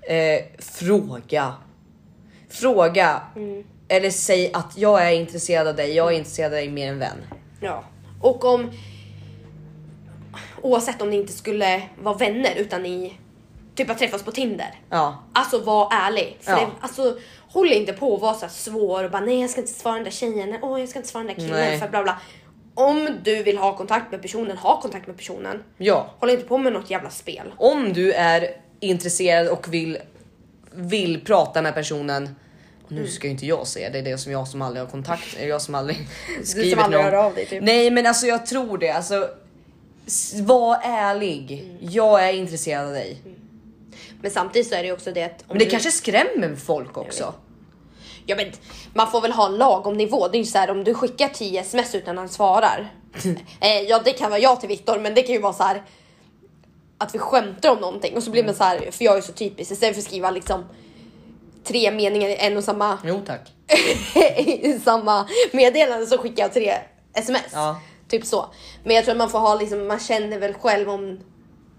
[0.02, 1.54] Eh, fråga.
[2.48, 3.22] Fråga.
[3.36, 3.64] Mm.
[3.88, 5.94] Eller säg att jag är intresserad av dig.
[5.94, 7.16] Jag är intresserad av dig mer än vän.
[7.60, 7.84] ja.
[8.22, 8.70] Och om,
[10.62, 13.12] oavsett om ni inte skulle vara vänner utan ni
[13.80, 14.74] typ har träffats på Tinder.
[14.90, 16.36] Ja, Alltså var ärlig.
[16.40, 16.58] För Ja.
[16.58, 17.18] det, alltså,
[17.48, 19.94] håll inte på att vara så här svår och bara nej jag ska inte svara
[19.94, 21.80] den där tjejen, åh jag ska inte svara den där killen Nej.
[21.80, 22.20] för bla bla.
[22.74, 25.62] Om du vill ha kontakt med personen, ha kontakt med personen.
[25.76, 26.10] ja.
[26.18, 27.52] Håll inte på med något jävla spel.
[27.56, 28.50] Om du är
[28.80, 29.98] intresserad och vill
[30.72, 32.34] vill prata med personen.
[32.88, 35.36] Nu ska ju inte jag säga det, är det som jag som aldrig har kontakt,
[35.40, 36.08] är jag som aldrig
[36.44, 37.12] skrivit aldrig någon.
[37.12, 37.62] hör av dig, typ.
[37.62, 39.28] Nej men alltså jag tror det, alltså
[40.42, 41.52] var ärlig.
[41.52, 41.76] Mm.
[41.92, 43.18] Jag är intresserad av dig.
[44.22, 45.40] Men samtidigt så är det ju också det att...
[45.40, 47.34] om Men det du- kanske skrämmer folk också.
[48.26, 48.52] Ja men
[48.94, 50.28] man får väl ha en lagom nivå.
[50.28, 52.92] Det är ju så här om du skickar 10 sms utan han svarar.
[53.60, 55.82] eh, ja det kan vara jag till Viktor men det kan ju vara så här
[56.98, 59.32] att vi skämtar om någonting och så blir man så här, för jag är så
[59.32, 60.64] typisk istället för att skriva liksom
[61.64, 63.52] tre meningar i en och samma, Jo tack.
[64.46, 66.74] i samma meddelande så skickar jag tre
[67.14, 67.42] sms.
[67.52, 67.80] Ja.
[68.08, 68.46] Typ så.
[68.84, 71.20] Men jag tror att man får ha liksom, man känner väl själv om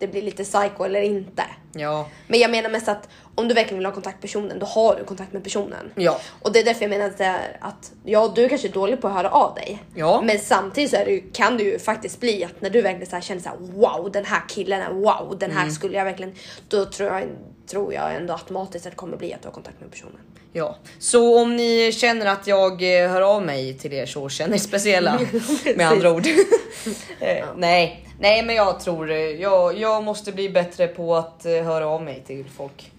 [0.01, 1.43] det blir lite psycho eller inte.
[1.73, 2.07] Ja.
[2.27, 4.95] Men jag menar mest att om du verkligen vill ha kontakt med personen, då har
[4.95, 5.91] du kontakt med personen.
[5.95, 6.19] Ja.
[6.41, 7.21] Och det är därför jag menar att,
[7.59, 9.83] att ja, du är kanske är dålig på att höra av dig.
[9.95, 10.21] Ja.
[10.21, 13.15] Men samtidigt så är det, kan det ju faktiskt bli att när du verkligen så
[13.15, 15.63] här känner så här, wow, den här killen är wow, den Mm.
[15.63, 16.35] här skulle jag verkligen,
[16.67, 17.23] då tror jag,
[17.67, 20.17] tror jag ändå automatiskt att det kommer bli att du har kontakt med personen.
[20.53, 22.71] Ja, så om ni känner att jag
[23.03, 25.19] eh, hör av mig till er så känner er speciella
[25.75, 26.27] med andra ord.
[27.19, 31.51] eh, nej, nej, men jag tror eh, jag, jag måste bli bättre på att eh,
[31.63, 32.91] höra av mig till folk.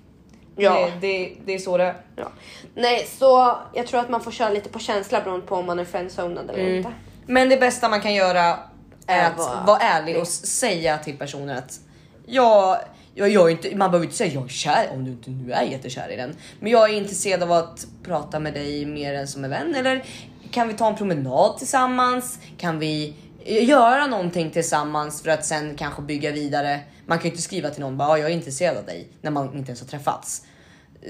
[0.56, 0.88] Ja.
[1.00, 1.94] Det, det, det är så det är.
[2.16, 2.28] Ja.
[2.74, 5.78] Nej, så jag tror att man får köra lite på känsla beroende på om man
[5.78, 6.76] är friendzonad eller Mm.
[6.76, 6.92] inte.
[7.26, 8.58] Men det bästa man kan göra
[9.06, 11.80] är Är att vara vara ärlig och s- säga till personen att
[12.26, 12.78] jag,
[13.14, 15.52] jag, jag är inte, man behöver inte säga jag är kär om du inte nu
[15.52, 16.36] är jättekär i den.
[16.60, 19.74] Men jag är intresserad av att prata med dig mer än som en vän.
[19.74, 20.04] Eller
[20.50, 22.38] kan vi ta en promenad tillsammans?
[22.56, 26.80] Kan vi eh, göra någonting tillsammans för att sen kanske bygga vidare?
[27.06, 29.30] Man kan ju inte skriva till någon bara "Ja, jag är intresserad av dig när
[29.30, 30.42] man inte ens har träffats.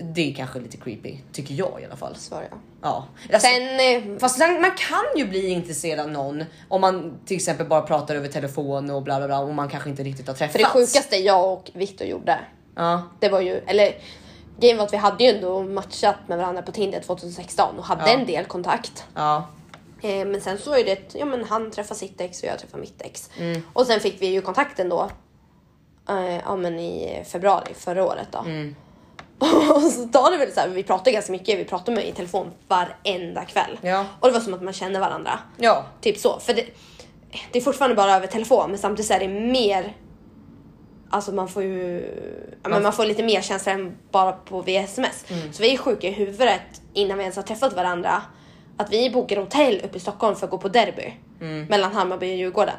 [0.03, 2.17] Det är kanske lite creepy, tycker jag i alla fall.
[2.17, 2.59] Svarar jag.
[2.83, 3.07] Ja.
[3.33, 3.63] Alltså, Sen,
[4.13, 7.83] eh, Fast sen, man kan ju bli intresserad av någon om man till exempel bara
[7.83, 10.53] pratar över telefon och bla bla bla och man kanske inte riktigt har träffats.
[10.53, 12.41] för det sjukaste jag och Viktor gjorde,
[12.75, 13.95] Ja, det var ju, eller
[14.61, 18.03] grejen var att vi hade ju ändå matchat med varandra på Tinder 2016 och hade
[18.11, 18.19] Ja.
[18.19, 19.05] en del kontakt.
[19.15, 19.47] ja,
[20.05, 22.49] Eh, men sen så var ju det, att, ja men han träffade sitt ex och
[22.49, 23.31] jag träffade mitt ex.
[23.39, 23.63] Mm.
[23.73, 25.11] Och sen fick vi ju kontakten då.
[26.09, 28.39] Eh, ja men i februari förra året då.
[28.39, 28.77] Mm.
[29.75, 32.13] och så tar det väl så här, vi pratar ganska mycket, vi pratar med i
[32.13, 33.79] telefon varenda kväll.
[33.83, 34.07] Ja.
[34.21, 35.39] Och det var som att man känner varandra.
[35.57, 36.39] ja, Typ så.
[36.39, 36.65] För det,
[37.53, 39.93] det är fortfarande bara över telefon men samtidigt så är det mer
[41.11, 42.05] Alltså man får ju
[42.63, 45.25] ja, men man får lite mer känsla än bara på via sms.
[45.29, 45.53] Mm.
[45.53, 48.23] Så vi är sjuka i huvudet innan vi ens har träffat varandra.
[48.77, 51.15] Att vi bokade hotell uppe i Stockholm för att gå på derby.
[51.41, 51.67] Mm.
[51.67, 52.75] Mellan Hammarby och Djurgården.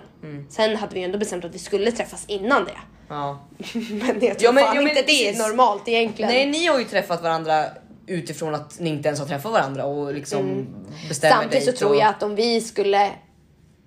[0.50, 2.78] Sen hade vi ju ändå bestämt att vi skulle träffas innan det.
[3.08, 3.40] Ja.
[3.74, 6.32] men jag tror Ja, men- fan ja, men inte det är normalt egentligen.
[6.32, 7.66] Nej, ni har ju träffat varandra
[8.08, 10.68] utifrån att ni inte ens har träffat varandra och liksom
[11.10, 11.44] bestämmer Mm.
[11.44, 11.96] Samtidigt så dejt tror och...
[11.96, 13.12] jag att om vi skulle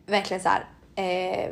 [0.06, 0.64] verkligen så här.
[0.96, 1.48] Eh,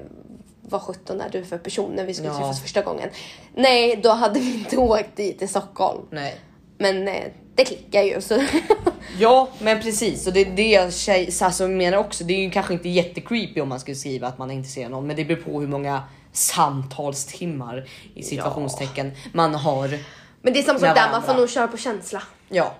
[0.68, 2.34] vad 17 är du för person när vi skulle Ja.
[2.38, 3.08] träffas första gången?
[3.54, 6.00] Nej, då hade vi inte åkt dit till Stockholm.
[6.10, 6.36] Nej.
[6.78, 8.42] Men eh, det klickar ju så.
[9.18, 12.24] Ja, men precis och det är det jag tjej, alltså, menar också.
[12.24, 14.90] Det är ju kanske inte jättecreepy om man skulle skriva att man är intresserad av
[14.90, 16.02] någon, men det beror på hur många
[16.37, 19.99] samtalstimmar i situationstecken man har.
[20.43, 22.22] Men det är samma sak där, man får nog köra på känsla.
[22.49, 22.74] Ja.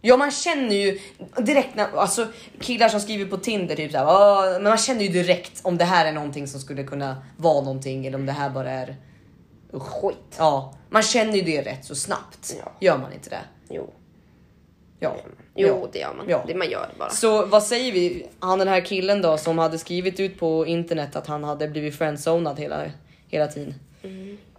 [0.00, 0.98] Ja man känner ju
[1.38, 2.26] direkt när, alltså
[2.60, 5.84] killar som skriver på Tinder typ såhär, "Åh", men man känner ju direkt om det
[5.84, 8.96] här är någonting som skulle kunna vara någonting eller om det här bara är
[9.72, 10.16] Skit.
[10.38, 12.56] Ja, man känner ju det rätt så snabbt.
[12.64, 12.72] Ja.
[12.80, 13.40] Gör man inte det?
[13.70, 13.90] Jo,
[15.00, 15.16] Ja.
[15.58, 15.88] Jo ja.
[15.92, 16.26] det gör man.
[16.28, 16.44] Ja.
[16.46, 17.10] Det man gör bara.
[17.10, 18.26] Så vad säger vi?
[18.40, 21.98] Han den här killen då som hade skrivit ut på internet att han hade blivit
[21.98, 22.82] friendzonad hela,
[23.28, 23.74] hela tiden.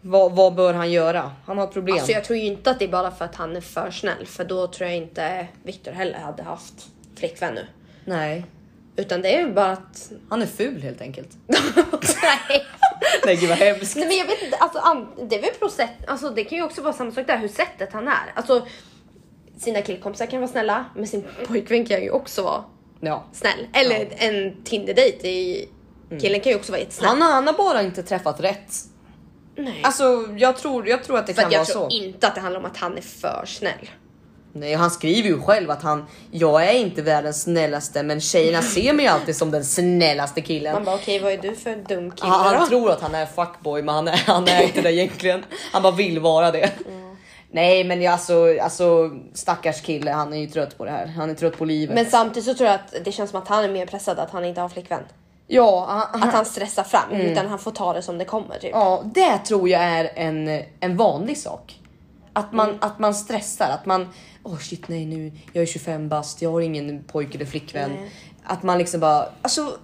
[0.01, 1.31] Vad, vad bör han göra?
[1.45, 1.95] Han har problem.
[1.95, 4.25] Alltså jag tror ju inte att det är bara för att han är för snäll,
[4.25, 7.67] för då tror jag inte Viktor heller hade haft flickvän nu.
[8.05, 8.45] Nej,
[8.99, 10.11] Utan det är ju bara att...
[10.29, 11.29] han är ful helt enkelt.
[12.21, 12.65] Nej.
[13.25, 13.95] Nej gud vad hemskt.
[13.95, 16.81] Nej men jag vet inte, alltså, det är väl process, alltså det kan ju också
[16.81, 18.33] vara samma sak där, hur sättet han är.
[18.35, 18.67] Alltså
[19.59, 22.63] sina killkompisar kan vara snälla, men sin pojkvän kan ju också vara
[23.01, 23.23] Ja.
[23.33, 23.67] snäll.
[23.73, 25.69] Eller en Tinder-dejt i
[26.21, 27.09] killen kan ju också vara jättesnäll.
[27.09, 28.73] Han, han har bara inte träffat rätt.
[29.55, 29.81] Nej.
[29.83, 31.95] Alltså jag tror, jag tror att det för kan att jag vara tror så.
[31.95, 33.89] inte att det handlar om att han är för snäll.
[34.53, 38.93] Nej, han skriver ju själv att han, jag är inte världens snällaste men tjejerna ser
[38.93, 40.73] mig alltid som den snällaste killen.
[40.73, 43.25] Man bara okej vad är du för dum kille Han, han tror att han är
[43.25, 45.45] fuckboy men han är, han är inte det egentligen.
[45.71, 46.71] Han bara vill vara det.
[47.51, 51.05] Nej men jag, alltså, alltså stackars kille, han är ju trött på det här.
[51.07, 51.95] Han är trött på livet.
[51.95, 54.31] Men samtidigt så tror jag att det känns som att han är mer pressad att
[54.31, 55.03] han inte har flickvän.
[55.47, 58.71] ja, han, Att han stressar fram utan han får ta det som det kommer typ.
[58.73, 61.79] ja, det tror jag är en, en vanlig sak.
[62.33, 64.07] Att man, att man stressar, att man,
[64.43, 67.91] åh shit nej nu, jag är 25 bast, jag har ingen pojke eller flickvän.
[67.91, 68.11] Nej.
[68.43, 69.77] Att man liksom bara, alltså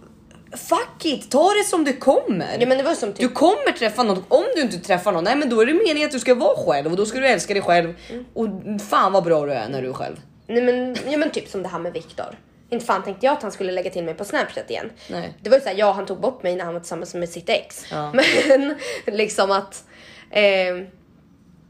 [0.57, 2.57] fuck it, ta det som det kommer.
[2.59, 5.23] Ja, men det var som typ Du kommer träffa någon, om du inte träffar någon,
[5.23, 7.27] nej men då är det meningen att du ska vara själv och då ska du
[7.27, 7.95] älska dig själv.
[8.09, 8.25] Mm.
[8.33, 10.15] Och fan vad bra du är när du är själv.
[10.47, 12.37] Nej men, ja, men typ som det här med Viktor.
[12.69, 14.89] Inte fan tänkte jag att han skulle lägga till mig på Snapchat igen.
[15.09, 15.33] Nej.
[15.41, 17.49] Det var ju såhär, ja han tog bort mig när han var tillsammans med sitt
[17.49, 17.85] ex.
[17.91, 18.13] Ja.
[18.47, 18.75] Men
[19.05, 19.83] liksom att
[20.31, 20.87] eh,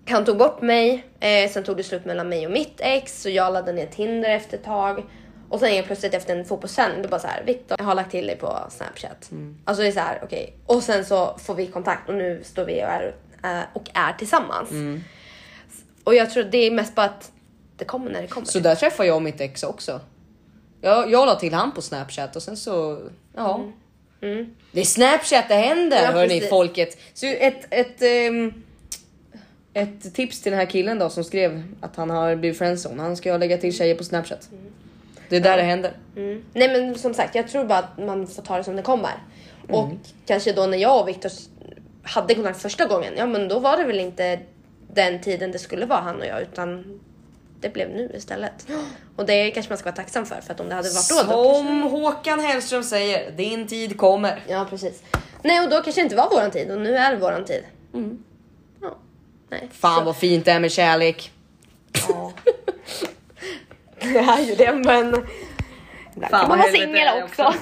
[0.09, 3.31] han tog bort mig, eh, sen tog det slut mellan mig och mitt ex och
[3.31, 5.03] jag laddade ner Tinder efter ett tag.
[5.55, 8.11] Och sen helt plötsligt efter en fotbollssändning, då bara så här, Viktor jag har lagt
[8.11, 9.29] till dig på Snapchat.
[9.65, 10.53] Alltså det är så här, okej.
[10.65, 14.13] Och sen så får vi kontakt och nu står vi och är, eh, och är
[14.13, 14.69] tillsammans.
[16.03, 17.31] Och jag tror det är mest bara att
[17.77, 18.47] det kommer när det kommer.
[18.47, 19.99] Så där träffade jag mitt ex också.
[20.81, 22.99] Jag, jag la till han på snapchat och sen så,
[23.35, 23.71] ja.
[24.71, 26.49] Det är snapchat det händer Ja, hörni precis.
[26.49, 26.97] folket.
[27.13, 28.53] Så ett, ett, ehm,
[29.73, 33.01] ett tips till den här killen då som skrev att han har blivit friendzone.
[33.01, 34.49] Han ska lägga till tjejer på snapchat.
[35.29, 35.93] Det är där det händer.
[36.15, 39.13] Nej men som sagt, jag tror bara att man får ta det som det kommer.
[39.69, 39.89] Och
[40.25, 41.31] kanske då när jag och Viktor
[42.03, 44.39] hade kontakt första gången, ja men då var det väl inte
[44.93, 46.99] den tiden det skulle vara han och jag utan
[47.61, 48.67] det blev nu istället.
[49.15, 51.15] Och det kanske man ska vara tacksam för för att om det hade varit då,
[51.15, 51.57] då kanske...
[51.57, 54.43] Som Håkan Hellström säger, din tid kommer.
[54.47, 55.03] Ja precis.
[55.41, 57.63] Nej och då kanske det inte var våran tid och nu är det våran tid.
[58.81, 58.97] Ja.
[59.49, 59.69] Nej.
[59.71, 61.31] Fan Så- vad fint det är med kärlek.
[62.09, 62.31] Ja.
[64.13, 65.07] det är ju det men
[66.15, 67.43] ibland Fan, kan man vara singel också.
[67.43, 67.53] också.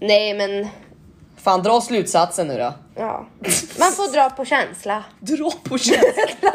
[0.00, 0.68] Nej men
[1.36, 2.74] Fan dra slutsatsen nu då.
[2.96, 3.26] ja.
[3.78, 5.04] Man får dra på känsla.
[5.20, 6.26] Dra på känslan.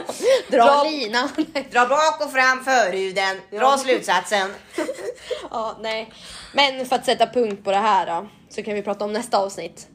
[0.51, 1.29] Dra, Dra- lina.
[1.71, 4.49] Dra bak och fram förhuden, dra slutsatsen.
[5.51, 6.13] ja, nej.
[6.53, 9.37] Men för att sätta punkt på det här då så kan vi prata om nästa
[9.37, 9.87] avsnitt.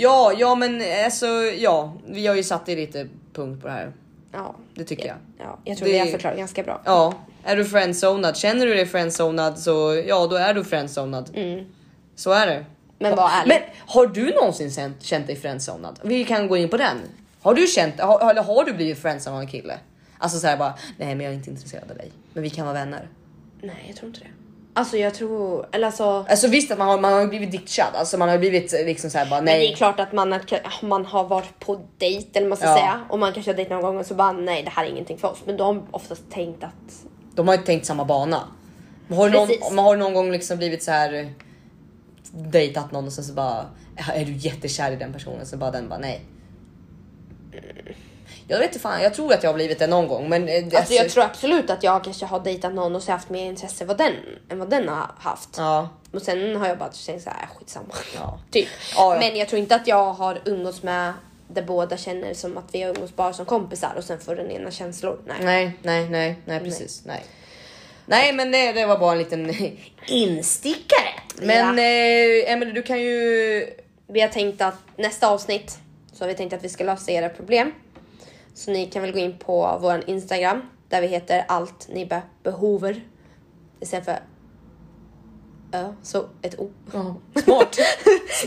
[0.00, 1.26] Ja, ja men alltså
[1.58, 3.92] ja, vi har ju satt i lite punkt på det här.
[4.32, 5.16] Ja, Det tycker jag.
[5.38, 6.80] ja jag tror Det- vi har förklarat ganska bra.
[6.84, 11.30] Ja, är du friendzonad, känner du dig friendzonad så ja, då är du friendzonad.
[12.16, 12.64] Så är det.
[12.98, 13.48] Men var ärlig.
[13.48, 16.00] Men har du någonsin känt, känt dig friendzonad?
[16.04, 16.96] Vi kan gå in på den.
[17.42, 19.78] Har du känt, har, eller har du blivit friendzonad av en kille?
[20.18, 22.74] Alltså såhär bara, nej men jag är inte intresserad av dig, men vi kan vara
[22.74, 23.08] vänner.
[23.62, 24.26] Nej, jag tror inte det.
[24.78, 26.26] Alltså jag tror, eller alltså.
[26.28, 29.26] Alltså visst att man har, man har blivit ditchad, alltså man har blivit liksom såhär
[29.30, 29.74] bara Men det är nej.
[29.74, 32.74] klart att man, har- man har varit på dejt eller man ska Ja.
[32.76, 34.88] säga och man kanske har dejtat någon gång och så bara nej det här är
[34.88, 35.38] ingenting för oss.
[35.44, 37.04] Men de har oftast tänkt att
[37.34, 38.40] De har ju tänkt samma bana.
[39.08, 39.60] Men har, Precis.
[39.60, 41.26] någon, men har någon gång liksom blivit så här eh,
[42.32, 43.66] dejtat någon och sen så bara
[44.14, 46.20] är du jättekär i den personen så bara den bara nej.
[48.48, 50.64] Jag vet inte fan, jag tror att jag har blivit det någon gång men eh,
[50.64, 53.44] det- Alltså jag tror absolut att jag kanske har dejtat någon och så haft mer
[53.46, 54.12] intresse vad den,
[54.50, 55.48] än vad den har haft.
[55.56, 57.94] Ja, Och sen har jag bara tänkt såhär, äh, skitsamma.
[58.16, 58.38] Ja.
[58.50, 58.68] Typ.
[58.96, 59.20] Ja, ja.
[59.20, 61.12] Men jag tror inte att jag har umgåtts med
[61.48, 64.50] där båda känner som att vi har umgåtts bara som kompisar och sen får den
[64.50, 65.18] ena känslor.
[65.26, 65.36] Nej.
[65.44, 67.24] nej, nej, nej, nej precis, nej.
[68.06, 69.54] Nej men det, det var bara en liten
[70.06, 71.08] instickare.
[71.36, 71.82] Men Ja.
[71.82, 73.66] eh, Emelie du kan ju
[74.06, 75.78] Vi har tänkt att nästa avsnitt
[76.12, 77.72] så har vi tänkt att vi ska lösa era problem.
[78.58, 82.22] Så ni kan väl gå in på vår Instagram där vi heter allt ni be-
[82.42, 83.00] behover.
[83.80, 84.18] Istället för
[85.72, 86.70] ö, så ett o.
[87.44, 87.76] Smart.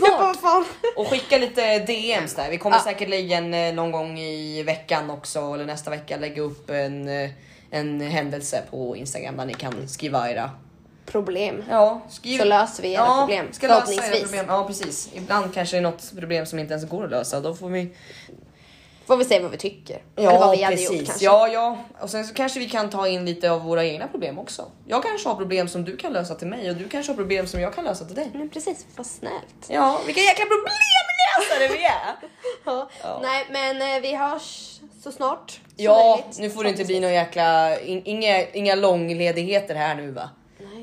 [0.00, 0.64] Ja, vad fan.
[0.96, 2.50] Och skicka lite DMs där.
[2.50, 2.82] Vi kommer Ja.
[2.82, 7.08] säkert lägga en eh, någon gång i veckan också eller nästa vecka lägga upp en,
[7.08, 7.30] eh,
[7.70, 10.50] en händelse på Instagram där ni kan skriva era.
[11.06, 11.64] Problem.
[11.70, 12.38] Ja, skriv.
[12.38, 14.22] Så löser vi era problem, Ska lösa era förhoppningsvis.
[14.30, 14.46] problem.
[14.48, 15.10] Ja precis.
[15.14, 17.40] Ibland kanske det är något problem som inte ens går att lösa.
[17.40, 17.88] Då får vi.
[19.06, 20.02] Får vi se vad vi tycker.
[20.16, 20.90] Ja Eller vad vi hade precis.
[20.98, 21.24] gjort kanske.
[21.24, 21.78] ja ja.
[22.00, 24.66] Och sen så kanske vi kan ta in lite av våra egna problem också.
[24.86, 27.46] Jag kanske har problem som du kan lösa till mig och du kanske har problem
[27.46, 28.30] som jag kan lösa till dig.
[28.34, 29.68] Men precis, vad snällt.
[29.68, 32.16] Ja, vilka jäkla problemlösare vi är!
[33.02, 33.18] Ja.
[33.22, 36.38] Nej men eh, vi hörs så snart som Ja, möjligt.
[36.38, 40.30] nu får det inte bli några jäkla, in, inga, inga långledigheter här nu va?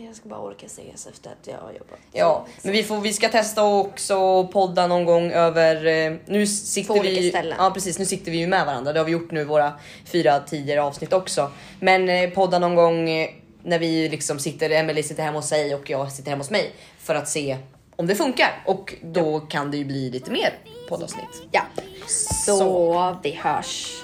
[0.10, 2.00] Jag ska bara orka ses efter att jag har jobbat.
[2.12, 6.94] Ja, men vi, får, vi ska testa också podda någon gång över, eh, nu sitter
[6.94, 7.58] På olika vi, ställen.
[7.60, 9.74] Ja precis, nu sitter vi ju med varandra, det har vi gjort nu våra
[10.06, 11.52] fyra tidigare avsnitt också.
[11.80, 13.30] Men eh, podda någon gång eh,
[13.64, 16.72] när vi liksom sitter, Emily sitter hemma hos sig och jag sitter hemma hos mig
[17.00, 17.58] för att se
[17.96, 20.54] om det funkar och då kan det ju bli lite mer
[20.90, 21.44] poddavsnitt.
[21.52, 21.62] Ja,
[22.08, 24.04] så, vi hörs.